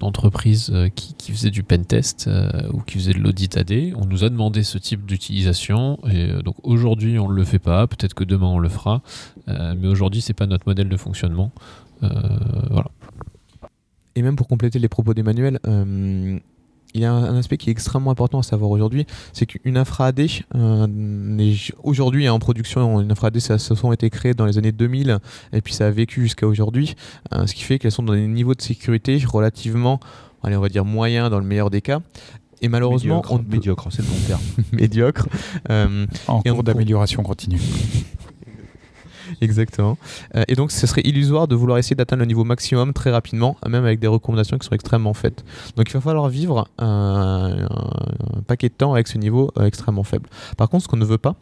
[0.00, 3.92] d'entreprises de, de, euh, qui, faisaient du pentest euh, ou qui faisaient de l'audit AD.
[3.94, 7.86] On nous a demandé ce type d'utilisation et donc aujourd'hui on ne le fait pas.
[7.86, 9.02] Peut-être que demain on le fera,
[9.46, 11.52] mais aujourd'hui c'est pas notre modèle de fonctionnement.
[14.16, 15.60] Et même pour compléter les propos d'Emmanuel,
[16.96, 20.06] il y a un, aspect qui est extrêmement important à savoir aujourd'hui, c'est qu'une infra
[20.06, 20.86] AD euh,
[21.82, 25.18] aujourd'hui en production, une infra AD ça se sont été créées dans les années 2000
[25.52, 26.94] et puis ça a vécu jusqu'à aujourd'hui,
[27.34, 30.00] euh, ce qui fait qu'elles sont dans des niveaux de sécurité relativement,
[30.42, 32.00] allez on va dire moyens dans le meilleur des cas.
[32.62, 34.40] Et malheureusement, médiocre, on médiocre, c'est le bon terme.
[34.72, 35.28] médiocre.
[35.68, 37.60] Euh, en cours d'amélioration continue.
[39.40, 39.98] Exactement.
[40.34, 43.56] Euh, et donc, ce serait illusoire de vouloir essayer d'atteindre le niveau maximum très rapidement,
[43.68, 45.44] même avec des recommandations qui sont extrêmement faites.
[45.76, 47.66] Donc, il va falloir vivre un,
[48.46, 50.28] paquet de temps avec ce niveau euh, extrêmement faible.
[50.56, 51.36] Par contre, ce qu'on ne veut pas,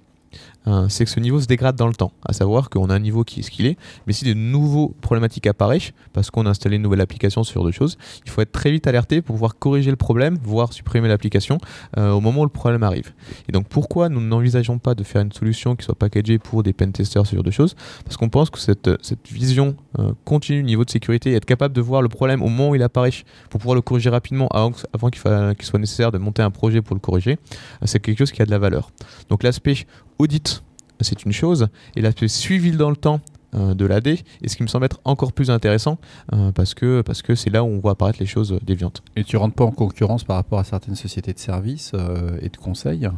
[0.88, 2.12] c'est que ce niveau se dégrade dans le temps.
[2.26, 4.94] À savoir qu'on a un niveau qui est ce qu'il est, mais si de nouveaux
[5.00, 8.52] problématiques apparaissent, parce qu'on a installé une nouvelle application sur deux choses, il faut être
[8.52, 11.58] très vite alerté pour pouvoir corriger le problème, voire supprimer l'application
[11.98, 13.12] euh, au moment où le problème arrive.
[13.48, 16.72] Et donc pourquoi nous n'envisageons pas de faire une solution qui soit packagée pour des
[16.72, 17.74] pentesters, ce genre de choses?
[18.04, 21.74] Parce qu'on pense que cette, cette vision euh, continue du niveau de sécurité être capable
[21.74, 23.10] de voir le problème au moment où il apparaît
[23.50, 27.00] pour pouvoir le corriger rapidement avant qu'il soit nécessaire de monter un projet pour le
[27.00, 27.38] corriger,
[27.84, 28.90] c'est quelque chose qui a de la valeur.
[29.28, 29.86] Donc l'aspect
[30.18, 30.62] audit,
[31.00, 33.20] c'est une chose, et l'aspect suivi dans le temps
[33.54, 35.98] euh, de l'AD, et ce qui me semble être encore plus intéressant,
[36.32, 39.02] euh, parce que parce que c'est là où on voit apparaître les choses déviantes.
[39.14, 42.48] Et tu rentres pas en concurrence par rapport à certaines sociétés de services euh, et
[42.48, 43.08] de conseils?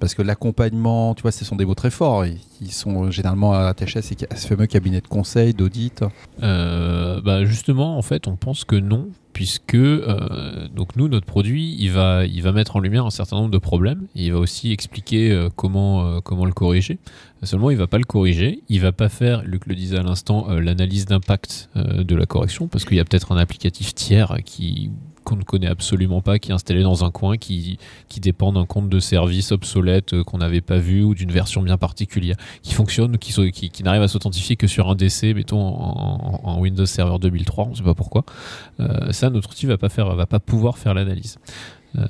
[0.00, 2.24] Parce que l'accompagnement, tu vois, ce sont des mots très forts.
[2.60, 6.02] Ils sont généralement attachés à, ce fameux cabinet de conseil, d'audit.
[6.40, 11.90] bah justement, en fait, on pense que non, puisque euh, donc nous notre produit il
[11.90, 14.06] va il va mettre en lumière un certain nombre de problèmes.
[14.14, 16.98] Il va aussi expliquer euh, comment euh, comment le corriger.
[17.42, 18.62] Seulement il va pas le corriger.
[18.68, 22.84] Il va pas faire Luc le disait à l'instant l'analyse d'impact de la correction parce
[22.84, 24.90] qu'il y a peut-être un applicatif tiers qui
[25.24, 27.78] qu'on ne connaît absolument pas, qui est installé dans un coin, qui,
[28.20, 31.76] dépend d'un compte de service obsolète euh, qu'on n'avait pas vu ou d'une version bien
[31.76, 37.18] particulière, qui fonctionne, qui, n'arrive à s'authentifier que sur un DC, mettons en, Windows Server
[37.18, 38.24] 2003, on ne sait pas pourquoi.
[38.80, 41.38] Euh, ça, notre outil va va pas pouvoir faire l'analyse.
[41.96, 42.06] Euh,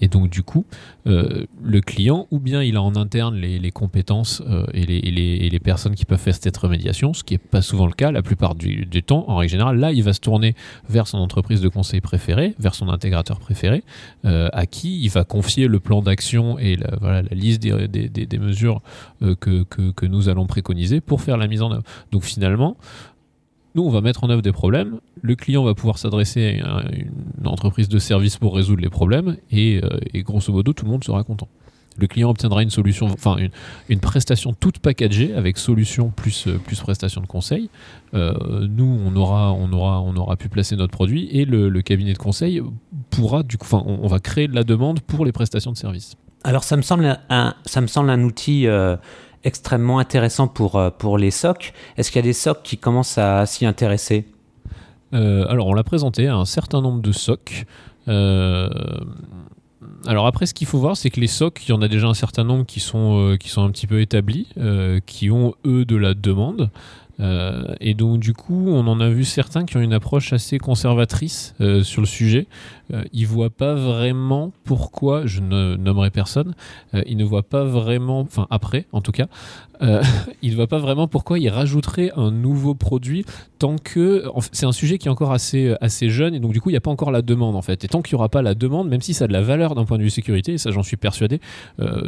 [0.00, 0.64] et donc du coup,
[1.06, 5.94] euh, le client, ou bien il a en interne les, compétences euh, et, les, personnes
[5.94, 8.86] qui peuvent faire cette remédiation, ce qui n'est pas souvent le cas la plupart du,
[9.02, 9.24] temps.
[9.28, 10.54] En règle générale, là, il va se tourner
[10.88, 13.82] vers son entreprise de conseil préférée, vers son intégrateur préféré,
[14.24, 18.82] à qui il va confier le plan d'action et la, liste des, mesures
[19.20, 21.84] que, nous allons préconiser pour faire la mise en œuvre.
[22.12, 22.76] Donc finalement,
[23.74, 25.00] nous, on va mettre en œuvre des problèmes.
[25.20, 29.36] Le client va pouvoir s'adresser à une entreprise de service pour résoudre les problèmes.
[29.50, 31.48] Et, euh, grosso modo, tout le monde sera content.
[31.96, 33.36] Le client obtiendra une solution, enfin
[33.88, 37.68] une, prestation toute packagée avec solution plus, euh, plus prestation de conseil.
[38.14, 42.12] Euh, nous, on aura, on, aura, on aura pu placer notre produit et le, cabinet
[42.12, 42.62] de conseil
[43.10, 46.16] pourra, du coup, on, va créer de la demande pour les prestations de service.
[46.44, 48.66] Alors, ça me semble un, ça me semble un outil
[49.44, 51.72] extrêmement intéressant pour, euh, pour les SOC.
[51.96, 54.26] Est-ce qu'il y a des SOC qui commencent à s'y intéresser?
[55.12, 57.66] Euh, Alors, on l'a présenté à un certain nombre de SOC.
[58.08, 58.68] Euh,
[60.06, 62.08] alors après, ce qu'il faut voir, c'est que les SOC, il y en a déjà
[62.08, 64.48] un certain nombre qui sont, qui sont un petit peu établis,
[65.06, 66.70] qui ont eux de la demande.
[67.20, 70.58] Euh, et donc du coup, on en a vu certains qui ont une approche assez
[70.58, 72.46] conservatrice euh, sur le sujet.
[72.92, 76.54] Euh, ils voient pas vraiment pourquoi, je ne nommerai personne,
[76.94, 79.26] euh, ils ne voient pas vraiment, enfin après en tout cas,
[80.40, 83.26] ils ne voient pas vraiment pourquoi ils rajouteraient un nouveau produit
[83.58, 86.70] tant que c'est un sujet qui est encore assez assez jeune et donc du coup
[86.70, 87.84] il n'y a pas encore la demande en fait.
[87.84, 89.74] Et tant qu'il n'y aura pas la demande, même si ça a de la valeur
[89.74, 91.40] d'un point de vue sécurité, et ça j'en suis persuadé,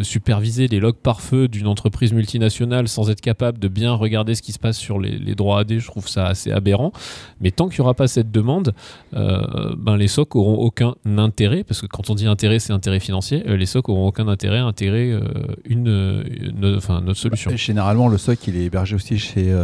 [0.01, 4.43] superviser les logs par feu d'une entreprise multinationale sans être capable de bien regarder ce
[4.43, 6.93] qui se passe sur les, droits AD, je trouve ça assez aberrant.
[7.41, 8.75] Mais tant qu'il n'y aura pas cette demande,
[9.15, 13.01] euh, ben les SOC auront aucun intérêt, parce que quand on dit intérêt, c'est intérêt
[13.01, 15.21] financier, euh, les SOC auront aucun intérêt à intégrer euh,
[15.65, 17.51] une, enfin, notre solution.
[17.57, 19.55] Généralement, le SOC, il est hébergé aussi chez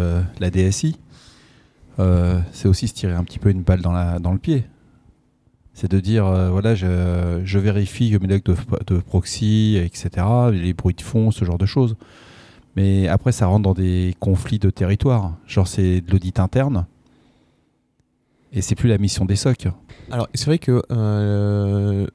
[0.40, 0.96] la DSI.
[2.52, 4.64] C'est aussi se tirer un petit peu une balle dans, le pied.
[5.74, 8.42] C'est de dire, voilà, je, vérifie mes logs
[8.86, 11.96] de proxy, etc., les bruits de fond, ce genre de choses.
[12.76, 15.36] Mais après, ça rentre dans des conflits de territoire.
[15.46, 16.86] Genre, c'est de l'audit interne.
[18.52, 19.68] Et c'est plus la mission des SOC.
[20.10, 22.06] Alors, c'est vrai que euh,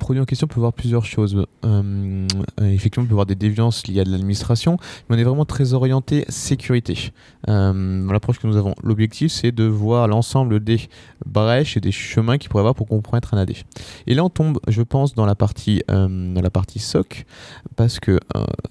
[0.00, 1.46] produit en question peut voir plusieurs choses.
[1.64, 2.26] Euh,
[2.60, 5.24] euh, effectivement, il peut y avoir des déviances liées à de l'administration, mais on est
[5.24, 7.12] vraiment très orienté sécurité.
[7.48, 10.88] Euh, l'approche que nous avons, l'objectif, c'est de voir l'ensemble des
[11.24, 13.52] brèches et des chemins qu'il pourrait y avoir pour compromettre un AD.
[14.08, 17.24] Et là, on tombe, je pense, dans la partie, dans la partie SOC,
[17.76, 18.18] parce que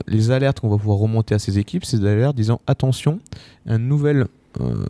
[0.07, 3.19] les alertes qu'on va pouvoir remonter à ces équipes, c'est des alertes disant attention,
[3.65, 4.27] une nouvelle
[4.59, 4.85] euh,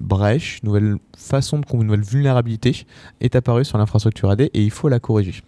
[0.00, 2.86] brèche, nouvelle façon de nouvelle vulnérabilité
[3.20, 5.42] est apparue sur l'infrastructure AD et il faut la corriger.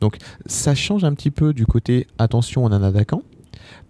[0.00, 3.22] Donc ça change un petit peu du côté attention on a un attaquant.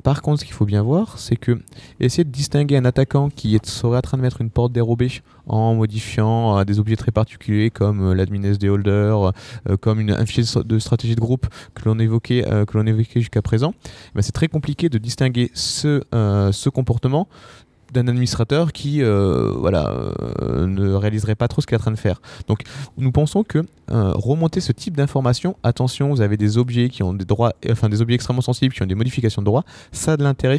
[0.03, 1.59] Par contre, ce qu'il faut bien voir, c'est que
[2.01, 5.11] essayer de distinguer un attaquant qui est, serait en train de mettre une porte dérobée
[5.47, 9.31] en modifiant euh, des objets très particuliers comme euh, l'admin SD holder,
[9.69, 13.75] euh, comme un fichier de, stratégie de groupe que l'on évoquait, euh, évoquait jusqu'à présent,
[13.85, 17.29] eh ben, c'est très compliqué de distinguer ce, ce comportement
[17.93, 21.91] d'un administrateur qui euh, voilà, euh, ne réaliserait pas trop ce qu'il est en train
[21.91, 22.21] de faire.
[22.49, 22.63] Donc
[22.99, 23.59] nous pensons que
[23.91, 27.89] euh, remonter ce type d'information, attention, vous avez des objets qui ont des droits, enfin
[27.89, 30.59] des objets extrêmement sensibles qui ont des modifications de droits, ça a de l'intérêt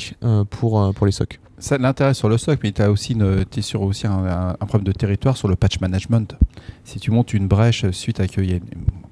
[0.49, 1.39] pour, pour les SOC.
[1.59, 3.17] Ça l'intérêt sur le SOC, mais tu as aussi
[3.61, 6.35] sur aussi un, problème de territoire sur le patch management.
[6.83, 8.59] Si tu montes une brèche suite à qu'il y un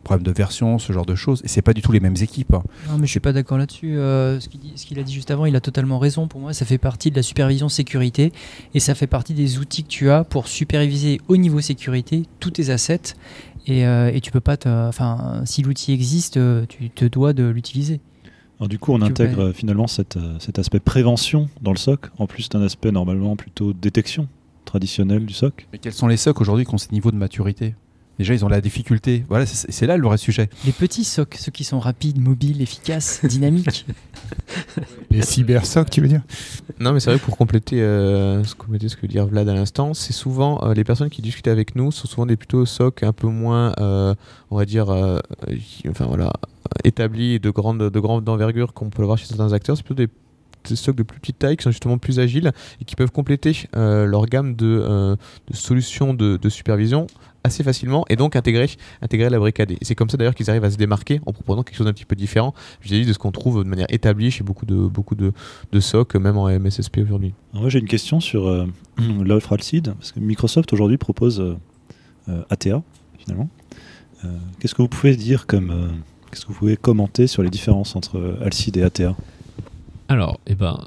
[0.03, 2.53] problème de version, ce genre de choses, et c'est pas du tout les mêmes équipes.
[2.53, 2.61] hein.
[2.87, 3.97] Non, mais je suis pas d'accord là-dessus.
[3.97, 6.27] Euh, ce qu'il a dit juste avant, il a totalement raison.
[6.27, 8.31] Pour moi, ça fait partie de la supervision sécurité
[8.75, 12.51] et ça fait partie des outils que tu as pour superviser au niveau sécurité tous
[12.51, 13.15] tes assets.
[13.65, 14.57] Et, euh, et tu peux pas.
[14.65, 17.99] Enfin, si l'outil existe, euh, tu te dois de l'utiliser.
[18.59, 22.09] Alors, du coup, on intègre euh, finalement cet, euh, cet aspect prévention dans le SOC,
[22.17, 24.27] en plus d'un aspect normalement plutôt détection
[24.63, 25.67] traditionnelle du SOC.
[25.73, 27.75] Mais quels sont les SOC aujourd'hui qui ont ce niveau de maturité?
[28.17, 29.25] Déjà, ils ont la difficulté.
[29.27, 30.49] Voilà, c'est là le vrai sujet.
[30.65, 33.85] Les petits SOC, ceux qui sont rapides, mobiles, efficaces, dynamiques.
[35.11, 36.21] Les cybersocs, tu veux dire?
[36.79, 39.53] Non, mais c'est vrai que pour compléter, euh, ce, compléter ce que dire Vlad à
[39.53, 43.03] l'instant, c'est souvent euh, les personnes qui discutent avec nous sont souvent des plutôt SOC
[43.03, 44.15] un peu moins, euh,
[44.49, 45.19] on va dire, euh,
[45.89, 46.31] enfin voilà,
[46.83, 49.77] établis et de grande, de grande envergure qu'on peut voir chez certains acteurs.
[49.77, 50.09] C'est plutôt des
[50.69, 52.51] des de plus petite taille qui sont justement plus agiles
[52.81, 55.15] et qui peuvent compléter euh, leur gamme de, euh,
[55.51, 57.07] solutions de, supervision
[57.43, 58.69] assez facilement et donc intégrer,
[59.01, 59.71] intégrer la brique AD.
[59.71, 61.93] Et c'est comme ça d'ailleurs qu'ils arrivent à se démarquer en proposant quelque chose d'un
[61.93, 65.15] petit peu différent vis-à-vis de ce qu'on trouve de manière établie chez beaucoup de, beaucoup
[65.15, 65.31] de,
[65.71, 67.33] de même en MSSP aujourd'hui.
[67.53, 68.65] Moi, j'ai une question sur euh,
[68.99, 71.39] l'offre Alcide, parce que Microsoft aujourd'hui propose
[72.29, 72.81] euh, ATA,
[73.17, 73.49] finalement.
[74.59, 75.91] Qu'est-ce que vous pouvez dire comme.
[76.35, 79.15] Qu'est-ce que vous pouvez commenter sur les différences entre euh, Alcide et ATA
[80.09, 80.77] Alors, eh ben,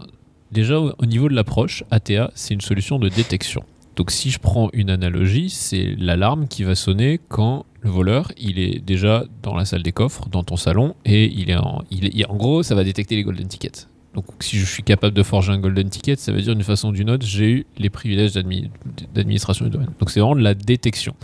[0.52, 3.62] déjà au au niveau de l'approche, ATA, c'est une solution de détection.
[3.96, 8.58] Donc si je prends une analogie, c'est l'alarme qui va sonner quand le voleur, il
[8.58, 11.82] est déjà dans la salle des coffres, dans ton salon, et il est en,
[12.28, 13.88] en gros, ça va détecter les golden tickets.
[14.12, 16.90] Donc si je suis capable de forger un golden ticket, ça veut dire d'une façon
[16.90, 18.68] ou d'une autre, j'ai eu les privilèges d'admi-
[19.14, 19.92] d'administration du domaine.
[19.98, 21.14] Donc c'est vraiment de la détection.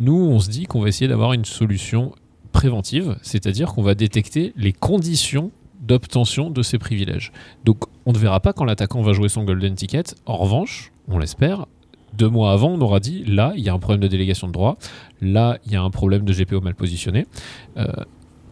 [0.00, 2.12] Nous, on se dit qu'on va essayer d'avoir une solution
[2.52, 7.32] préventive, c'est-à-dire qu'on va détecter les conditions d'obtention de ces privilèges.
[7.64, 10.04] Donc on ne verra pas quand l'attaquant va jouer son golden ticket.
[10.26, 11.66] En revanche, on l'espère,
[12.16, 14.52] deux mois avant, on aura dit là, il y a un problème de délégation de
[14.52, 14.76] droit,
[15.20, 17.26] là, il y a un problème de GPO mal positionné,
[17.76, 17.86] euh,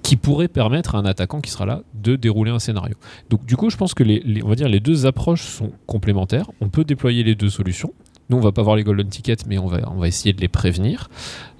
[0.02, 2.94] qui pourrait permettre à un attaquant qui sera là de dérouler un scénario.
[3.30, 6.50] Donc du coup, je pense que les, on va dire les deux approches sont complémentaires.
[6.60, 7.92] On peut déployer les deux solutions.
[8.30, 10.40] Nous, on va pas voir les golden tickets, mais on va, on va essayer de
[10.40, 11.08] les prévenir.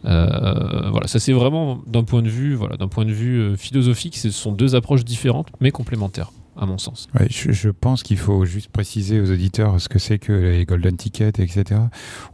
[0.04, 3.56] Euh, voilà, ça c'est vraiment d'un point de vue, voilà, d'un point de vue euh,
[3.56, 7.08] philosophique, ce sont deux approches différentes mais complémentaires, à mon sens.
[7.18, 10.64] Ouais, je, je pense qu'il faut juste préciser aux auditeurs ce que c'est que les
[10.64, 11.80] golden tickets, etc.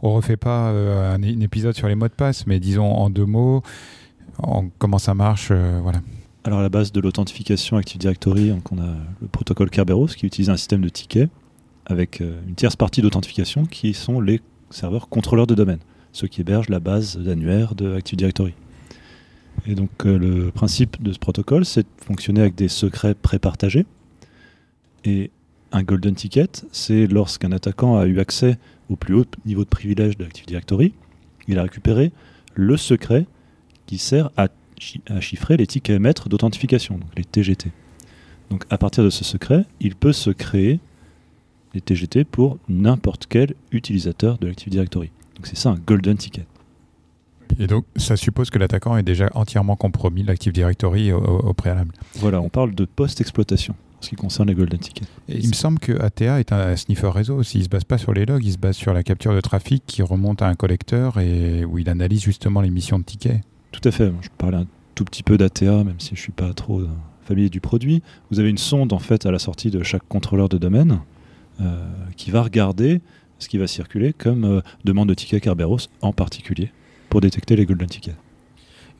[0.03, 3.09] On refait pas euh, un, un épisode sur les mots de passe, mais disons en
[3.09, 3.63] deux mots,
[4.37, 6.01] en- comment ça marche, euh, voilà.
[6.43, 10.27] Alors à la base de l'authentification Active Directory, donc on a le protocole Kerberos qui
[10.27, 11.31] utilise un système de tickets
[11.87, 15.79] avec euh, une tierce partie d'authentification qui sont les serveurs contrôleurs de domaine,
[16.15, 18.53] ceux qui hébergent la base d'annuaire de Active Directory.
[19.67, 23.85] Et donc euh, le principe de ce protocole, c'est de fonctionner avec des secrets prépartagés.
[25.03, 25.29] Et
[25.73, 28.57] un golden ticket, c'est lorsqu'un attaquant a eu accès
[28.89, 30.93] au plus haut niveau de privilège de Active Directory,
[31.49, 32.11] il a récupéré
[32.53, 33.25] le secret
[33.85, 34.47] qui sert à
[34.79, 37.71] chi- à chiffrer les tickets émettre d'authentification, donc les TGT.
[38.49, 40.79] Donc à partir de ce secret, il peut se créer
[41.73, 45.09] les TGT pour n'importe quel utilisateur de l'Active Directory.
[45.35, 46.45] Donc c'est ça un golden ticket.
[47.59, 51.93] Et donc, ça suppose que l'attaquant ait déjà entièrement compromis l'Active Directory au, préalable.
[52.15, 55.07] Voilà, on parle de post-exploitation en ce qui concerne les golden tickets.
[55.29, 57.59] Et il me semble que ATA est un sniffer réseau aussi.
[57.59, 59.83] Il se base pas sur les logs, il se base sur la capture de trafic
[59.85, 63.41] qui remonte à un collecteur et où il analyse justement l'émission de tickets.
[63.71, 64.11] Tout à fait.
[64.21, 66.89] Je parlais un tout petit peu d'ATA, même si je suis pas trop euh,
[67.23, 68.01] familier du produit.
[68.31, 70.99] Vous avez une sonde en fait à la sortie de chaque contrôleur de domaine
[71.61, 71.85] euh,
[72.17, 73.01] qui va regarder
[73.39, 76.71] ce qui va circuler comme euh, demande de ticket Kerberos en particulier
[77.09, 78.15] pour détecter les golden tickets.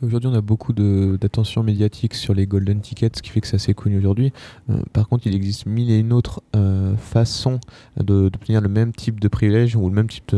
[0.03, 3.55] Aujourd'hui, on a beaucoup d'attention médiatique sur les golden tickets, ce qui fait que c'est
[3.55, 4.33] assez connu aujourd'hui.
[4.69, 7.61] Euh, par contre, il existe mille et une autres euh, façons
[7.95, 10.35] d'obtenir le même type de privilège ou le même type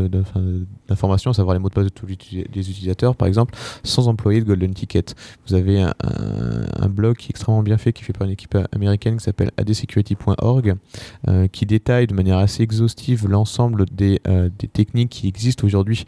[0.88, 3.56] d'information, à savoir les mots de passe de tous les uti- les utilisateurs, par exemple,
[3.84, 5.06] sans employer de golden ticket.
[5.48, 5.94] Vous avez un,
[6.90, 9.52] blog qui est extrêmement bien fait, qui est fait par une équipe américaine qui s'appelle
[9.58, 10.76] adsecurity.org,
[11.28, 14.22] euh, qui détaille de manière assez exhaustive l'ensemble des,
[14.60, 16.06] des techniques qui existent aujourd'hui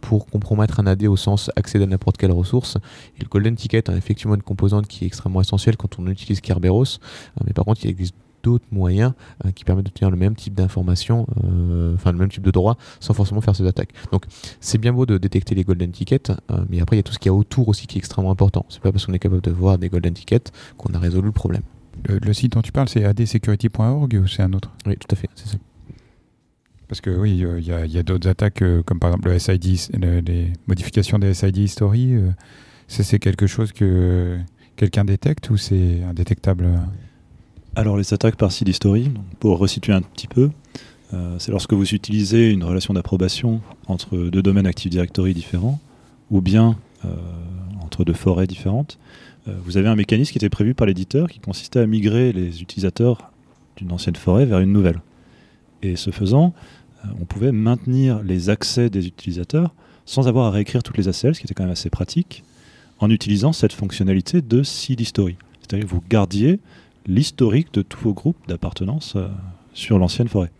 [0.00, 2.78] pour compromettre un AD au sens accéder à n'importe quelle ressource.
[3.18, 6.40] Et le Golden Ticket a effectivement une composante qui est extrêmement essentielle quand on utilise
[6.40, 9.12] Kerberos, euh, mais par contre il existe d'autres moyens
[9.44, 12.76] euh, qui permettent d'obtenir le même type d'information, euh, enfin le même type de droit,
[13.00, 13.90] sans forcément faire ces attaques.
[14.12, 14.24] Donc
[14.60, 17.12] c'est bien beau de détecter les Golden Tickets, euh, mais après il y a tout
[17.12, 18.64] ce qu'il y a autour aussi qui est extrêmement important.
[18.68, 21.32] C'est pas parce qu'on est capable de voir des Golden Tickets qu'on a résolu le
[21.32, 21.62] problème.
[22.08, 24.70] Le, le site dont tu parles, c'est adsecurity.org ou c'est un autre?
[24.86, 25.56] Oui, tout à fait, c'est ça.
[26.88, 29.76] Parce que oui, euh, il y a, d'autres attaques euh, comme par exemple le SID,
[30.00, 32.14] le- les modifications des SID history.
[32.88, 34.38] C'est quelque chose que
[34.76, 36.68] quelqu'un détecte ou c'est indétectable?
[37.74, 40.50] Alors les attaques par seed history, pour resituer un petit peu,
[41.14, 45.78] euh, c'est lorsque vous utilisez une relation d'approbation entre deux domaines Active Directory différents,
[46.30, 47.08] ou bien euh,
[47.82, 48.98] entre deux forêts différentes.
[49.46, 52.62] Euh, vous avez un mécanisme qui était prévu par l'éditeur qui consistait à migrer les
[52.62, 53.30] utilisateurs
[53.76, 55.00] d'une ancienne forêt vers une nouvelle.
[55.82, 56.54] Et ce faisant,
[57.20, 59.74] on pouvait maintenir les accès des utilisateurs
[60.06, 62.42] sans avoir à réécrire toutes les ACL, ce qui était quand même assez pratique,
[62.98, 65.36] en utilisant cette fonctionnalité de seed history.
[65.60, 66.60] C'est-à-dire que vous gardiez
[67.06, 69.28] l'historique de tous vos groupes d'appartenance euh,
[69.72, 70.50] sur l'ancienne forêt.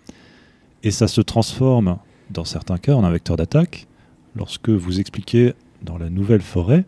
[0.82, 1.98] Et ça se transforme,
[2.30, 3.86] dans certains cas, en un vecteur d'attaque
[4.34, 6.84] lorsque vous expliquez dans la nouvelle forêt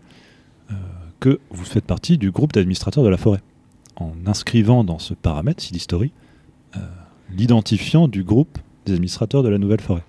[0.71, 0.75] euh,
[1.21, 3.41] que vous faites partie du groupe d'administrateurs de la forêt,
[3.97, 6.13] en inscrivant dans ce paramètre, seed history,
[6.77, 6.81] euh,
[7.31, 10.05] l'identifiant du groupe des administrateurs de la nouvelle forêt.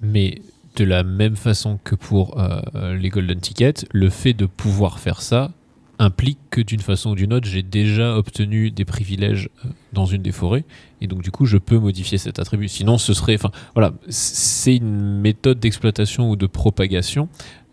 [0.00, 0.40] Mais
[0.76, 5.20] de la même façon que pour euh, les Golden Tickets, le fait de pouvoir faire
[5.20, 5.50] ça
[5.98, 10.22] implique que d'une façon ou d'une autre, j'ai déjà obtenu des privilèges euh, dans une
[10.22, 10.64] des forêts,
[11.00, 12.68] et donc du coup, je peux modifier cet attribut.
[12.68, 17.28] Sinon, ce serait, enfin, voilà, c'est une méthode d'exploitation ou de propagation,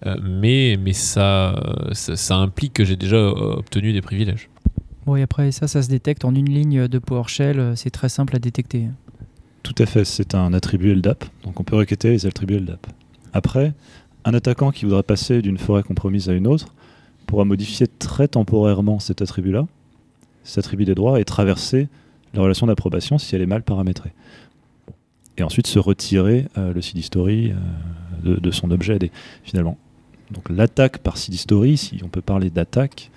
[0.06, 1.60] euh, mais ça,
[1.94, 4.50] ça, implique que j'ai déjà obtenu des privilèges.
[5.18, 7.74] Et après, ça, ça se détecte en une ligne de PowerShell.
[7.76, 8.90] C'est très simple à détecter.
[9.70, 12.88] Tout à fait, c'est un attribut LDAP, donc on peut requêter les attributs LDAP.
[13.34, 13.74] Après,
[14.26, 16.74] un attaquant qui voudrait passer d'une forêt compromise à une autre
[17.28, 19.68] pourra modifier très temporairement cet attribut-là,
[20.44, 21.88] cet attribut des droits, et traverser
[22.34, 24.12] la relation d'approbation si elle est mal paramétrée.
[25.38, 27.52] Et ensuite se retirer euh, le seed history
[28.26, 28.98] euh, de, son objet
[29.44, 29.78] finalement.
[30.32, 33.12] Donc l'attaque par history, si on peut parler d'attaque,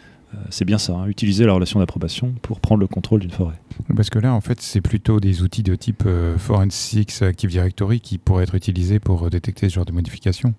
[0.50, 3.60] c'est bien ça, hein, utiliser la relation d'approbation pour prendre le contrôle d'une forêt.
[3.94, 8.00] Parce que là, en fait, c'est plutôt des outils de type euh, Forensics Active Directory
[8.00, 10.54] qui pourraient être utilisés pour euh, détecter ce genre de modifications.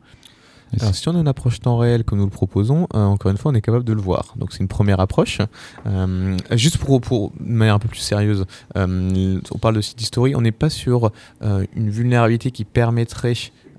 [0.81, 3.37] Alors, si on a une approche temps réel comme nous le proposons, euh, encore une
[3.37, 4.33] fois, on est capable de le voir.
[4.37, 5.39] Donc, c'est une première approche.
[5.85, 8.45] Euh, juste pour, pour de manière un peu plus sérieuse,
[8.75, 10.35] euh, on parle de site history.
[10.35, 11.11] On n'est pas sur
[11.43, 13.33] euh, une vulnérabilité qui permettrait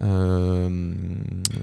[0.05, 0.93] euh,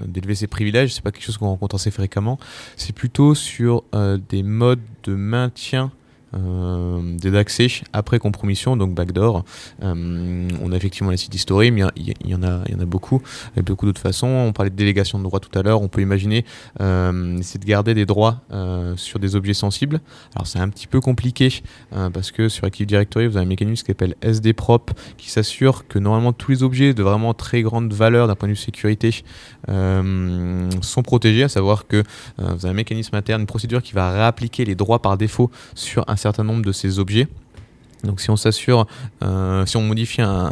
[0.06, 0.94] d'élever ses privilèges.
[0.94, 2.38] C'est pas quelque chose qu'on rencontre assez fréquemment.
[2.76, 5.92] C'est plutôt sur euh, des modes de maintien
[6.34, 9.44] euh, d'accès après compromission, donc backdoor.
[9.82, 13.22] Euh, on a effectivement la site history, mais il y, en a, y a beaucoup,
[13.52, 14.26] avec beaucoup d'autres façons.
[14.26, 15.82] On parlait de délégation de droits tout à l'heure.
[15.82, 16.44] On peut imaginer
[16.80, 18.40] euh, essayer de garder des droits
[18.96, 20.00] sur des objets sensibles.
[20.34, 21.62] Alors c'est un petit peu compliqué
[22.12, 25.98] parce que sur Active Directory, vous avez un mécanisme qui s'appelle SDProp qui s'assure que
[25.98, 29.24] normalement tous les objets de vraiment très grande valeur d'un point de vue sécurité
[29.68, 32.02] sont protégés, à savoir que
[32.38, 36.04] vous avez un mécanisme interne, une procédure qui va réappliquer les droits par défaut sur
[36.08, 37.28] un certain nombre de ces objets.
[38.04, 38.86] Donc si on s'assure,
[39.22, 40.50] euh, si on modifie un,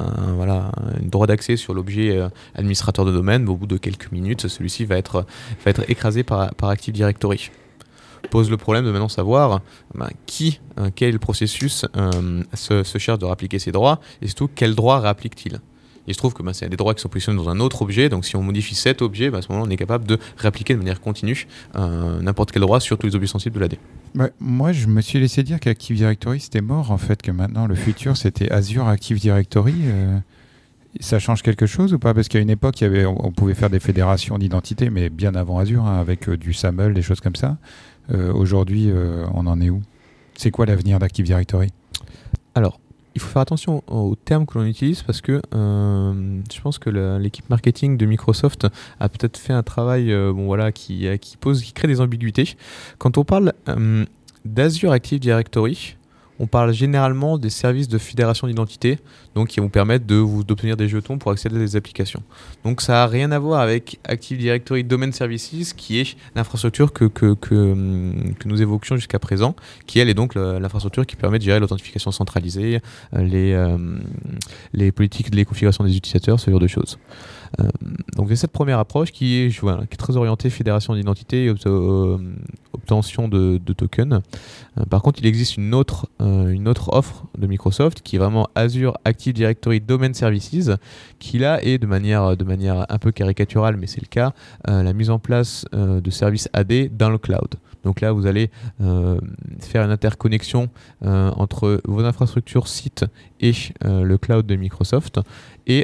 [1.02, 4.96] droit d'accès sur l'objet euh, administrateur de domaine, au bout de quelques minutes, celui-ci va
[4.96, 5.26] être,
[5.88, 7.50] écrasé par, Active Directory.
[8.30, 9.60] Pose le problème de maintenant savoir
[9.94, 11.86] ben, qui, euh, quel processus
[12.54, 15.58] se, se, cherche de réappliquer ces droits et surtout quel droit réapplique-t-il?
[16.06, 18.08] Il se trouve que ben, c'est des droits qui sont positionnés dans un autre objet,
[18.08, 20.74] donc si on modifie cet objet, ben, à ce moment-là, on est capable de réappliquer
[20.74, 23.76] de manière continue n'importe quel droit sur tous les objets sensibles de l'AD
[24.40, 27.74] moi, je me suis laissé dire qu'Active Directory c'était mort en fait, que maintenant le
[27.74, 29.74] futur c'était Azure Active Directory.
[29.84, 30.18] Euh,
[30.98, 32.14] ça change quelque chose ou pas?
[32.14, 36.00] Parce qu'à une époque, on pouvait faire des fédérations d'identité, mais bien avant Azure, hein,
[36.00, 37.58] avec euh, du SAML, des choses comme ça.
[38.12, 38.90] Euh, aujourd'hui,
[39.32, 39.82] on en est où?
[40.36, 41.68] C'est quoi l'avenir d'Active Directory?
[42.56, 42.79] Alors,
[43.14, 47.48] il faut faire attention aux termes que l'on utilise parce que je pense que l'équipe
[47.50, 48.66] marketing de Microsoft
[48.98, 52.56] a peut-être fait un travail bon, voilà, qui, qui, pose, qui crée des ambiguïtés.
[52.98, 53.52] Quand on parle
[54.44, 55.96] d'Azure Active Directory,
[56.40, 58.98] on parle généralement des services de fédération d'identité,
[59.34, 62.22] donc qui vont permettre de vous d'obtenir des jetons pour accéder à des applications.
[62.64, 67.04] Donc ça n'a rien à voir avec Active Directory Domain Services, qui est l'infrastructure que,
[67.04, 67.74] que, que,
[68.46, 69.54] nous évoquions jusqu'à présent,
[69.86, 72.80] qui elle est donc l'infrastructure qui permet de gérer l'authentification centralisée,
[73.14, 73.76] euh, les, euh,
[74.72, 76.98] les politiques, les configurations des utilisateurs, ce genre de choses.
[77.58, 77.68] Euh,
[78.16, 82.18] donc c'est cette première approche qui est, très orientée fédération d'identité et euh,
[82.72, 84.20] obtention de, tokens.
[84.78, 86.08] Euh, par contre, il existe une autre,
[86.88, 90.70] offre de Microsoft qui est vraiment Azure Active Directory Domain Services,
[91.18, 94.32] qui là est de manière, de manière un peu caricaturale, mais c'est le cas,
[94.66, 97.56] la mise en place de services AD dans le cloud.
[97.84, 98.50] Donc là, vous allez
[99.60, 100.68] faire une interconnexion
[101.02, 103.04] entre vos infrastructures sites
[103.40, 105.20] et le cloud de Microsoft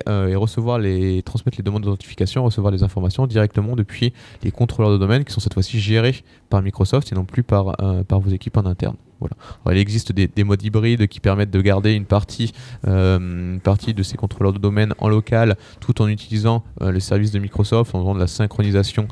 [0.09, 4.13] euh, et, recevoir les, transmettre les demandes d'authentification, recevoir les informations directement depuis
[4.43, 7.81] les contrôleurs de domaine qui sont cette fois-ci gérés par Microsoft et non plus par,
[7.83, 8.97] euh, par vos équipes en interne.
[9.19, 9.35] Voilà.
[9.75, 12.53] il existe des, modes hybrides qui permettent de garder une partie,
[12.87, 17.31] euh, une partie de ces contrôleurs de domaine en local tout en utilisant le service
[17.31, 19.09] de Microsoft, en faisant de la synchronisation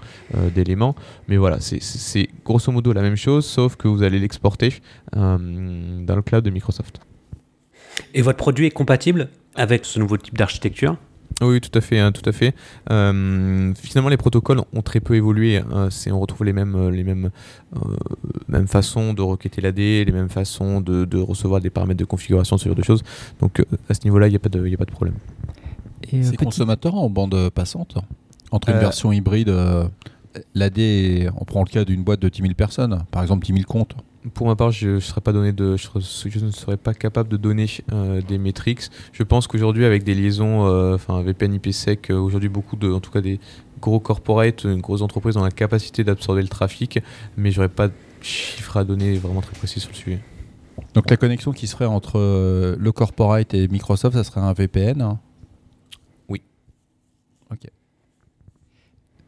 [0.55, 0.95] d'éléments.
[1.27, 4.75] Mais voilà, c'est grosso modo la même chose, sauf que vous allez l'exporter
[5.15, 7.01] dans le cloud de Microsoft.
[8.13, 9.31] Et votre produit est compatible?
[9.55, 10.97] Avec ce nouveau type d'architecture
[11.43, 12.55] oui, tout à fait, hein, tout à fait.
[12.91, 15.59] Euh, finalement, les protocoles ont très peu évolué.
[15.59, 15.89] Hein.
[16.11, 17.31] on retrouve les mêmes, euh, les mêmes,
[17.77, 17.97] euh,
[18.49, 22.57] mêmes façons de requêter l'AD, les mêmes façons de, de, recevoir des paramètres de configuration,
[22.57, 23.03] ce genre de choses.
[23.41, 25.17] Donc, à ce niveau-là, il n'y a, pas de, a pas de problème.
[26.09, 27.97] C'est consommateur en bande passante
[28.51, 29.53] Entre une version hybride,
[30.55, 30.79] l'AD,
[31.37, 33.97] on prend le cas d'une boîte de 10 000 personnes, par exemple 10 000 comptes.
[34.33, 37.67] Pour ma part, je, serais pas donné de, je, ne serais pas capable de donner
[37.93, 38.89] euh, des métriques.
[39.13, 43.01] Je pense qu'aujourd'hui, avec des liaisons, euh, enfin VPN IPsec, euh, aujourd'hui beaucoup de, en
[43.01, 43.39] tout cas des
[43.83, 47.01] gros corporates, une grosse entreprise ont la capacité d'absorber le trafic,
[47.37, 50.21] mais j'aurais pas de chiffres à donner vraiment très précis sur le sujet.
[50.95, 52.19] Donc la connexion qui serait entre
[52.79, 55.19] le corporate et Microsoft, ça serait un VPN hein?
[56.29, 56.41] Oui.
[57.51, 57.69] Ok.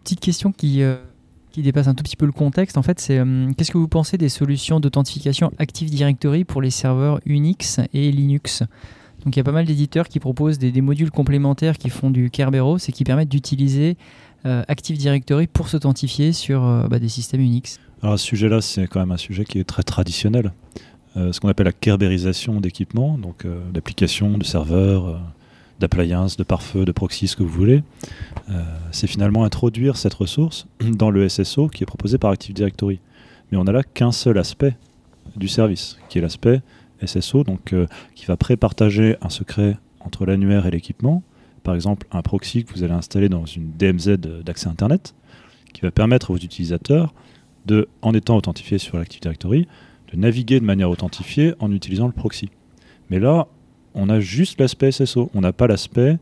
[0.02, 0.82] Petite question qui
[1.56, 3.88] qui dépasse un tout petit peu le contexte, en fait, c'est euh, qu'est-ce que vous
[3.88, 8.62] pensez des solutions d'authentification Active Directory pour les serveurs Unix et Linux?
[9.24, 12.28] Donc il y a pas mal d'éditeurs qui proposent des, modules complémentaires qui font du
[12.28, 13.96] Kerberos et qui permettent d'utiliser
[14.44, 17.80] euh, Active Directory pour s'authentifier sur euh, bah, des systèmes Unix.
[18.02, 20.52] Alors ce sujet-là, c'est quand même un sujet qui est très traditionnel.
[21.16, 25.18] ce qu'on appelle la kerberisation d'équipements, donc d'applications, de serveurs
[25.80, 27.82] d'appliances, de pare-feu, de proxy, ce que vous voulez.
[28.50, 28.62] Euh,
[28.92, 33.00] c'est finalement introduire cette ressource dans le SSO qui est proposé par Active Directory.
[33.50, 34.76] Mais on n'a là qu'un seul aspect
[35.36, 36.60] du service, qui est l'aspect
[37.04, 41.22] SSO, donc euh, qui va pré-partager un secret entre l'annuaire et l'équipement.
[41.62, 45.14] Par exemple, un proxy que vous allez installer dans une DMZ d'accès Internet,
[45.72, 47.12] qui va permettre aux utilisateurs
[47.66, 49.66] de, en étant authentifiés sur l'Active Directory,
[50.12, 52.50] de naviguer de manière authentifiée en utilisant le proxy.
[53.10, 53.48] Mais là,
[53.96, 56.18] on a juste l'aspect SSO, on n'a pas l'aspect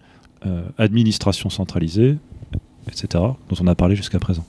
[0.46, 2.16] euh, administration centralisée,
[2.86, 4.46] etc., dont on a parlé jusqu'à présent.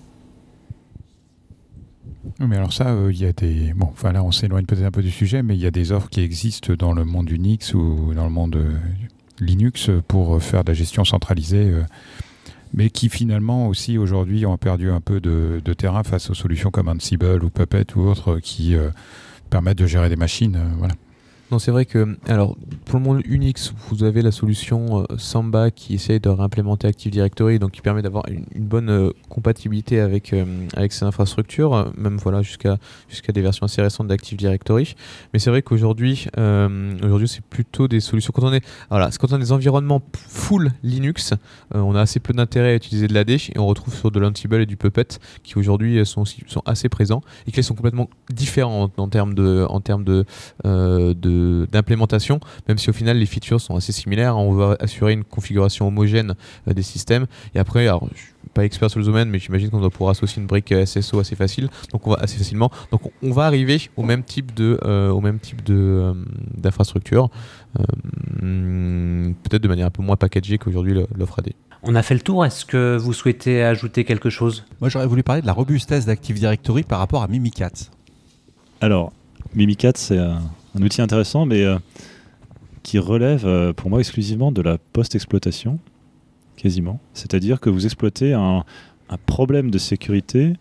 [2.40, 3.74] Mais alors ça, euh, il y a des...
[3.74, 6.10] Bon, là, on s'éloigne peut-être un peu du sujet, mais il y a des offres
[6.10, 8.78] qui existent dans le monde Unix ou dans le monde euh,
[9.40, 11.74] Linux pour faire de la gestion centralisée,
[12.74, 16.88] mais qui finalement aussi aujourd'hui ont perdu un peu de, terrain face aux solutions comme
[16.88, 18.76] Ansible ou Puppet ou autres qui
[19.50, 20.58] permettre de gérer des machines.
[20.78, 20.94] voilà.
[21.52, 25.70] Non, c'est vrai que, alors, pour le monde Unix, vous avez la solution euh, Samba
[25.70, 30.34] qui essaye de réimplémenter Active Directory, donc qui permet d'avoir une, bonne euh, compatibilité avec,
[30.34, 30.44] euh,
[30.76, 32.78] avec ces infrastructures, même voilà, jusqu'à
[33.10, 34.96] jusqu'à des versions assez récentes d'Active Directory.
[35.34, 38.34] Mais c'est vrai qu'aujourd'hui, aujourd'hui, c'est plutôt des solutions.
[38.36, 41.36] Quand on est, voilà, quand on a des environnements full Linux,
[41.74, 44.56] on a assez peu d'intérêt à utiliser de l'AD et on retrouve sur de l'Ansible
[44.62, 49.02] et du Puppet qui aujourd'hui sont, sont assez présents et qui sont complètement différents en,
[49.02, 50.26] en termes de, en termes de,
[50.64, 51.14] de-
[51.72, 54.38] d'implémentation, même si au final les features sont assez similaires.
[54.38, 56.36] On va assurer une configuration homogène
[56.68, 57.26] euh, des systèmes.
[57.54, 60.12] Et après, alors, je suis pas expert sur le domaine, mais j'imagine qu'on doit pouvoir
[60.12, 62.72] associer une brique euh, SSO assez facile, donc on va assez facilement.
[62.92, 66.14] Donc on, va arriver au même type de, euh, au même type de euh,
[66.56, 67.30] d'infrastructure,
[67.80, 71.54] euh, peut-être de manière un peu moins packagée qu'aujourd'hui l'offre AD.
[71.84, 72.46] On a fait le tour.
[72.46, 74.66] Est-ce que vous souhaitez ajouter quelque chose?
[74.82, 77.92] Moi, j'aurais voulu parler de la robustesse d'Active Directory par rapport à Mimikatz.
[78.82, 79.14] Alors,
[79.54, 80.42] Mimikat, c'est un,
[80.76, 81.78] un outil intéressant, mais euh,
[82.84, 85.80] qui relève euh, pour moi exclusivement de la post-exploitation,
[86.58, 87.00] quasiment.
[87.14, 88.64] C'est-à-dire que vous exploitez un,
[89.26, 90.54] problème de sécurité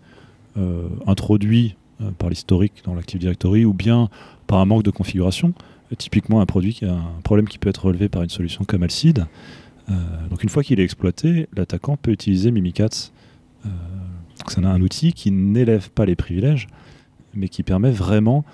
[0.57, 1.77] euh, introduit
[2.19, 4.11] par l'historique dans l'Active Directory ou bien
[4.47, 5.55] par un manque de configuration.
[5.97, 9.27] Typiquement, un, problème qui peut être relevé par une solution comme Alcide.
[9.89, 13.12] Donc, une fois qu'il est exploité, l'attaquant peut utiliser Mimikatz.
[13.65, 16.67] Donc c'est un, outil qui n'élève pas les privilèges,
[17.35, 18.45] mais qui permet vraiment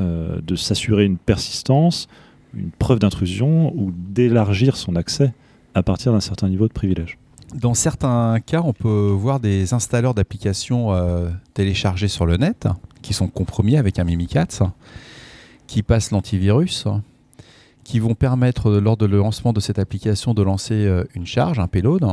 [0.00, 2.08] de s'assurer une persistance,
[2.54, 5.32] une preuve d'intrusion ou d'élargir son accès
[5.74, 7.18] à partir d'un certain niveau de privilège.
[7.54, 12.68] Dans certains cas, on peut voir des installeurs d'applications euh, téléchargés sur le net
[13.00, 14.60] qui sont compromis avec un Mimikatz,
[15.66, 16.86] qui passent l'antivirus,
[17.84, 21.26] qui vont permettre, euh, lors de le lancement de cette application, de lancer euh, une
[21.26, 22.04] charge, un payload.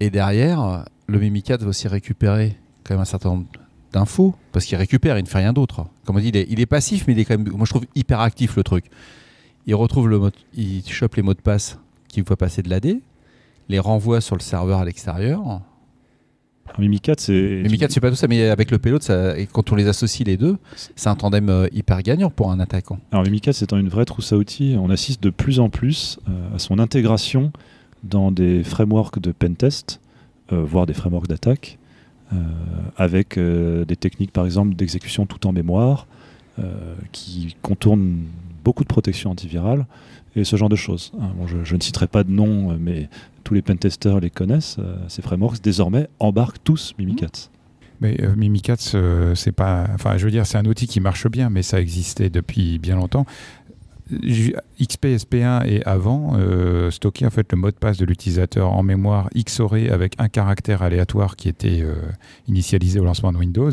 [0.00, 3.46] Et derrière, le Mimikatz va aussi récupérer quand même un certain nombre
[3.92, 5.86] d'infos, parce qu'il récupère, il ne fait rien d'autre.
[6.04, 7.70] Comme on dit, il est, il est passif, mais il est quand même, moi je
[7.70, 8.86] trouve hyper actif le truc.
[9.66, 11.78] Il retrouve le mot, il chope les mots de passe
[12.08, 12.98] qu'il faut passer de l'AD,
[13.68, 15.62] les renvoie sur le serveur à l'extérieur.
[16.78, 17.62] Mimikat, c'est.
[17.62, 20.26] Mimikatz, c'est pas tout ça, mais avec le payload, ça, et quand on les associe
[20.26, 20.56] les deux,
[20.96, 22.98] c'est un tandem euh, hyper gagnant pour un attaquant.
[23.10, 26.56] Alors Mimikat, étant une vraie trousse à outils, on assiste de plus en plus euh,
[26.56, 27.52] à son intégration
[28.04, 30.00] dans des frameworks de pentest,
[30.52, 31.78] euh, voire des frameworks d'attaque,
[32.96, 36.06] avec euh, des techniques par exemple d'exécution tout en mémoire,
[36.58, 38.18] euh, qui contournent
[38.64, 39.86] beaucoup de protections antivirales
[40.36, 41.12] et ce genre de choses.
[41.20, 41.30] hein.
[41.36, 43.08] Bon, je, ne citerai pas de nom, euh, mais
[43.44, 44.76] tous les pentesters les connaissent.
[44.78, 47.50] euh, ces frameworks désormais embarquent tous Mimikatz.
[48.02, 49.86] Mais euh, Mimikatz, euh, c'est pas.
[49.94, 52.96] Enfin, je veux dire, c'est un outil qui marche bien, mais ça existait depuis bien
[52.96, 53.26] longtemps.
[54.22, 58.82] Ju- XPSP1 et avant euh, stockait en fait le mot de passe de l'utilisateur en
[58.82, 61.94] mémoire XORé avec un caractère aléatoire qui était euh,
[62.48, 63.70] initialisé au lancement de Windows.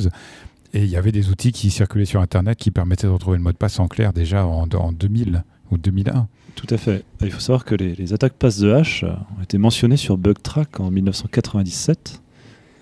[0.74, 3.44] Et il y avait des outils qui circulaient sur Internet qui permettaient de retrouver le
[3.44, 6.28] mot de passe en clair déjà en, en 2000 ou 2001.
[6.56, 7.04] Tout à fait.
[7.22, 10.80] Il faut savoir que les, les attaques passe de hache ont été mentionnées sur BugTrack
[10.80, 12.22] en 1997,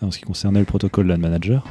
[0.02, 1.66] en ce qui concernait le protocole LAN Manager.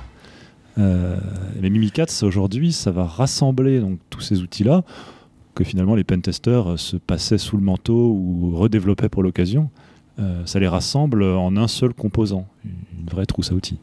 [0.79, 1.17] Euh,
[1.61, 4.85] mais Mimikatz, aujourd'hui, ça va rassembler donc, tous ces outils-là,
[5.57, 9.71] que finalement les pentesters euh, se passaient sous le manteau ou redéveloppaient pour l'occasion.
[10.21, 13.79] Euh, ça les rassemble en un seul composant, une vraie trousse à outils.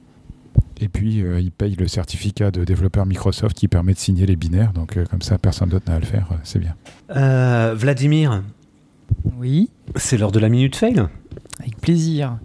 [0.82, 4.36] Et puis, euh, il paye le certificat de développeur Microsoft qui permet de signer les
[4.36, 4.74] binaires.
[4.74, 6.28] Donc, euh, comme ça, personne d'autre n'a à le faire.
[6.32, 6.76] euh, c'est bien.
[7.16, 8.42] Euh, Vladimir,
[9.38, 11.04] Oui, c'est l'heure de la minute fail.
[11.60, 12.38] avec plaisir.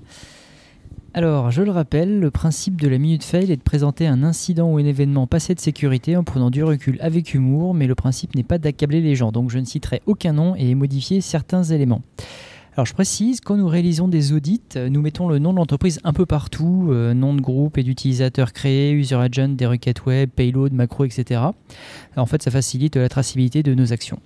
[1.19, 4.71] Alors, je le rappelle, le principe de la minute fail est de présenter un incident
[4.71, 8.37] ou un événement passé de sécurité en prenant du recul avec humour, mais le principe
[8.37, 12.03] n'est pas d'accabler les gens, donc je ne citerai aucun nom et modifier certains éléments.
[12.75, 15.99] Alors je précise, quand nous réalisons des audits, euh, nous mettons le nom de l'entreprise
[16.05, 20.31] un peu partout, euh, nom de groupe et d'utilisateur créé, user agent, des requêtes web,
[20.31, 21.41] payload, macro, etc.
[22.17, 24.21] En fait, ça facilite la traçabilité de nos actions.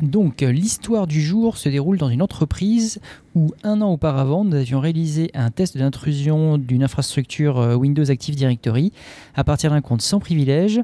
[0.00, 3.00] Donc, euh, l'histoire du jour se déroule dans une entreprise
[3.34, 8.36] où un an auparavant, nous avions réalisé un test d'intrusion d'une infrastructure euh, Windows Active
[8.36, 8.92] Directory
[9.34, 10.80] à partir d'un compte sans privilège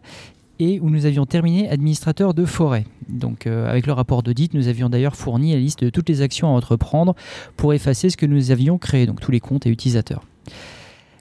[0.59, 2.87] et où nous avions terminé administrateur de forêt.
[3.09, 6.21] Donc, euh, avec le rapport d'audit, nous avions d'ailleurs fourni la liste de toutes les
[6.21, 7.15] actions à entreprendre
[7.57, 10.25] pour effacer ce que nous avions créé, donc tous les comptes et utilisateurs.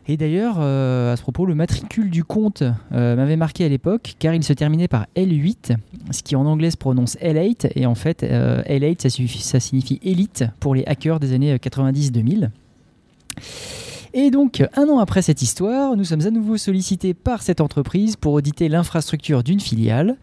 [0.08, 4.16] Et d'ailleurs, euh, à ce propos, le matricule du compte euh, m'avait marqué à l'époque,
[4.20, 5.78] car il se terminait par L8,
[6.12, 10.00] ce qui en anglais se prononce L8, et en fait, euh, L8, ça ça signifie
[10.04, 12.50] élite pour les hackers des années 90-2000.
[14.16, 18.16] Et donc, un an après cette histoire, nous sommes à nouveau sollicités par cette entreprise
[18.16, 20.18] pour auditer l'infrastructure d'une filiale.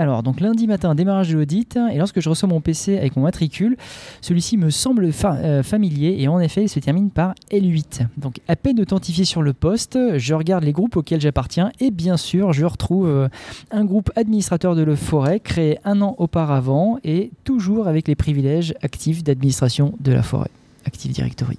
[0.00, 3.24] Alors, donc lundi matin, démarrage de l'audit, et lorsque je reçois mon PC avec mon
[3.24, 3.76] matricule,
[4.20, 8.06] celui-ci me semble fa- euh, familier, et en effet, il se termine par L8.
[8.16, 12.16] Donc, à peine authentifié sur le poste, je regarde les groupes auxquels j'appartiens, et bien
[12.16, 13.28] sûr, je retrouve euh,
[13.72, 18.74] un groupe administrateur de la forêt créé un an auparavant, et toujours avec les privilèges
[18.82, 20.50] actifs d'administration de la forêt.
[20.86, 21.58] Active Directory.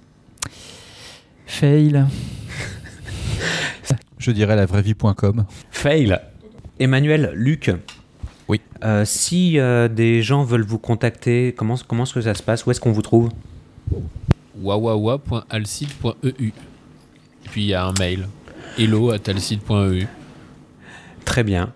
[1.46, 2.06] Fail.
[4.18, 5.44] Je dirais la vraie vie.com.
[5.72, 6.18] Fail.
[6.80, 7.70] Emmanuel, Luc.
[8.50, 8.60] Oui.
[8.84, 12.66] Euh, si euh, des gens veulent vous contacter, comment, comment est-ce que ça se passe?
[12.66, 13.30] Où est-ce qu'on vous trouve?
[14.62, 16.52] Wawawa.alcide.eu.
[17.45, 18.28] Puis il y a un mail
[18.78, 20.08] hello@alcide.eu.
[21.26, 21.74] Très bien.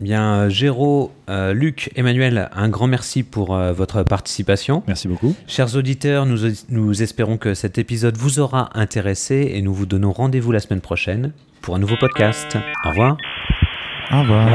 [0.00, 4.84] Bien, euh, Géraud, euh, Luc, Emmanuel, un grand merci pour euh, votre participation.
[4.86, 5.34] Merci beaucoup.
[5.48, 6.38] Chers auditeurs, nous,
[6.68, 10.80] nous espérons que cet épisode vous aura intéressé et nous vous donnons rendez-vous la semaine
[10.80, 12.56] prochaine pour un nouveau podcast.
[12.84, 13.16] Au revoir.
[14.10, 14.48] Au revoir.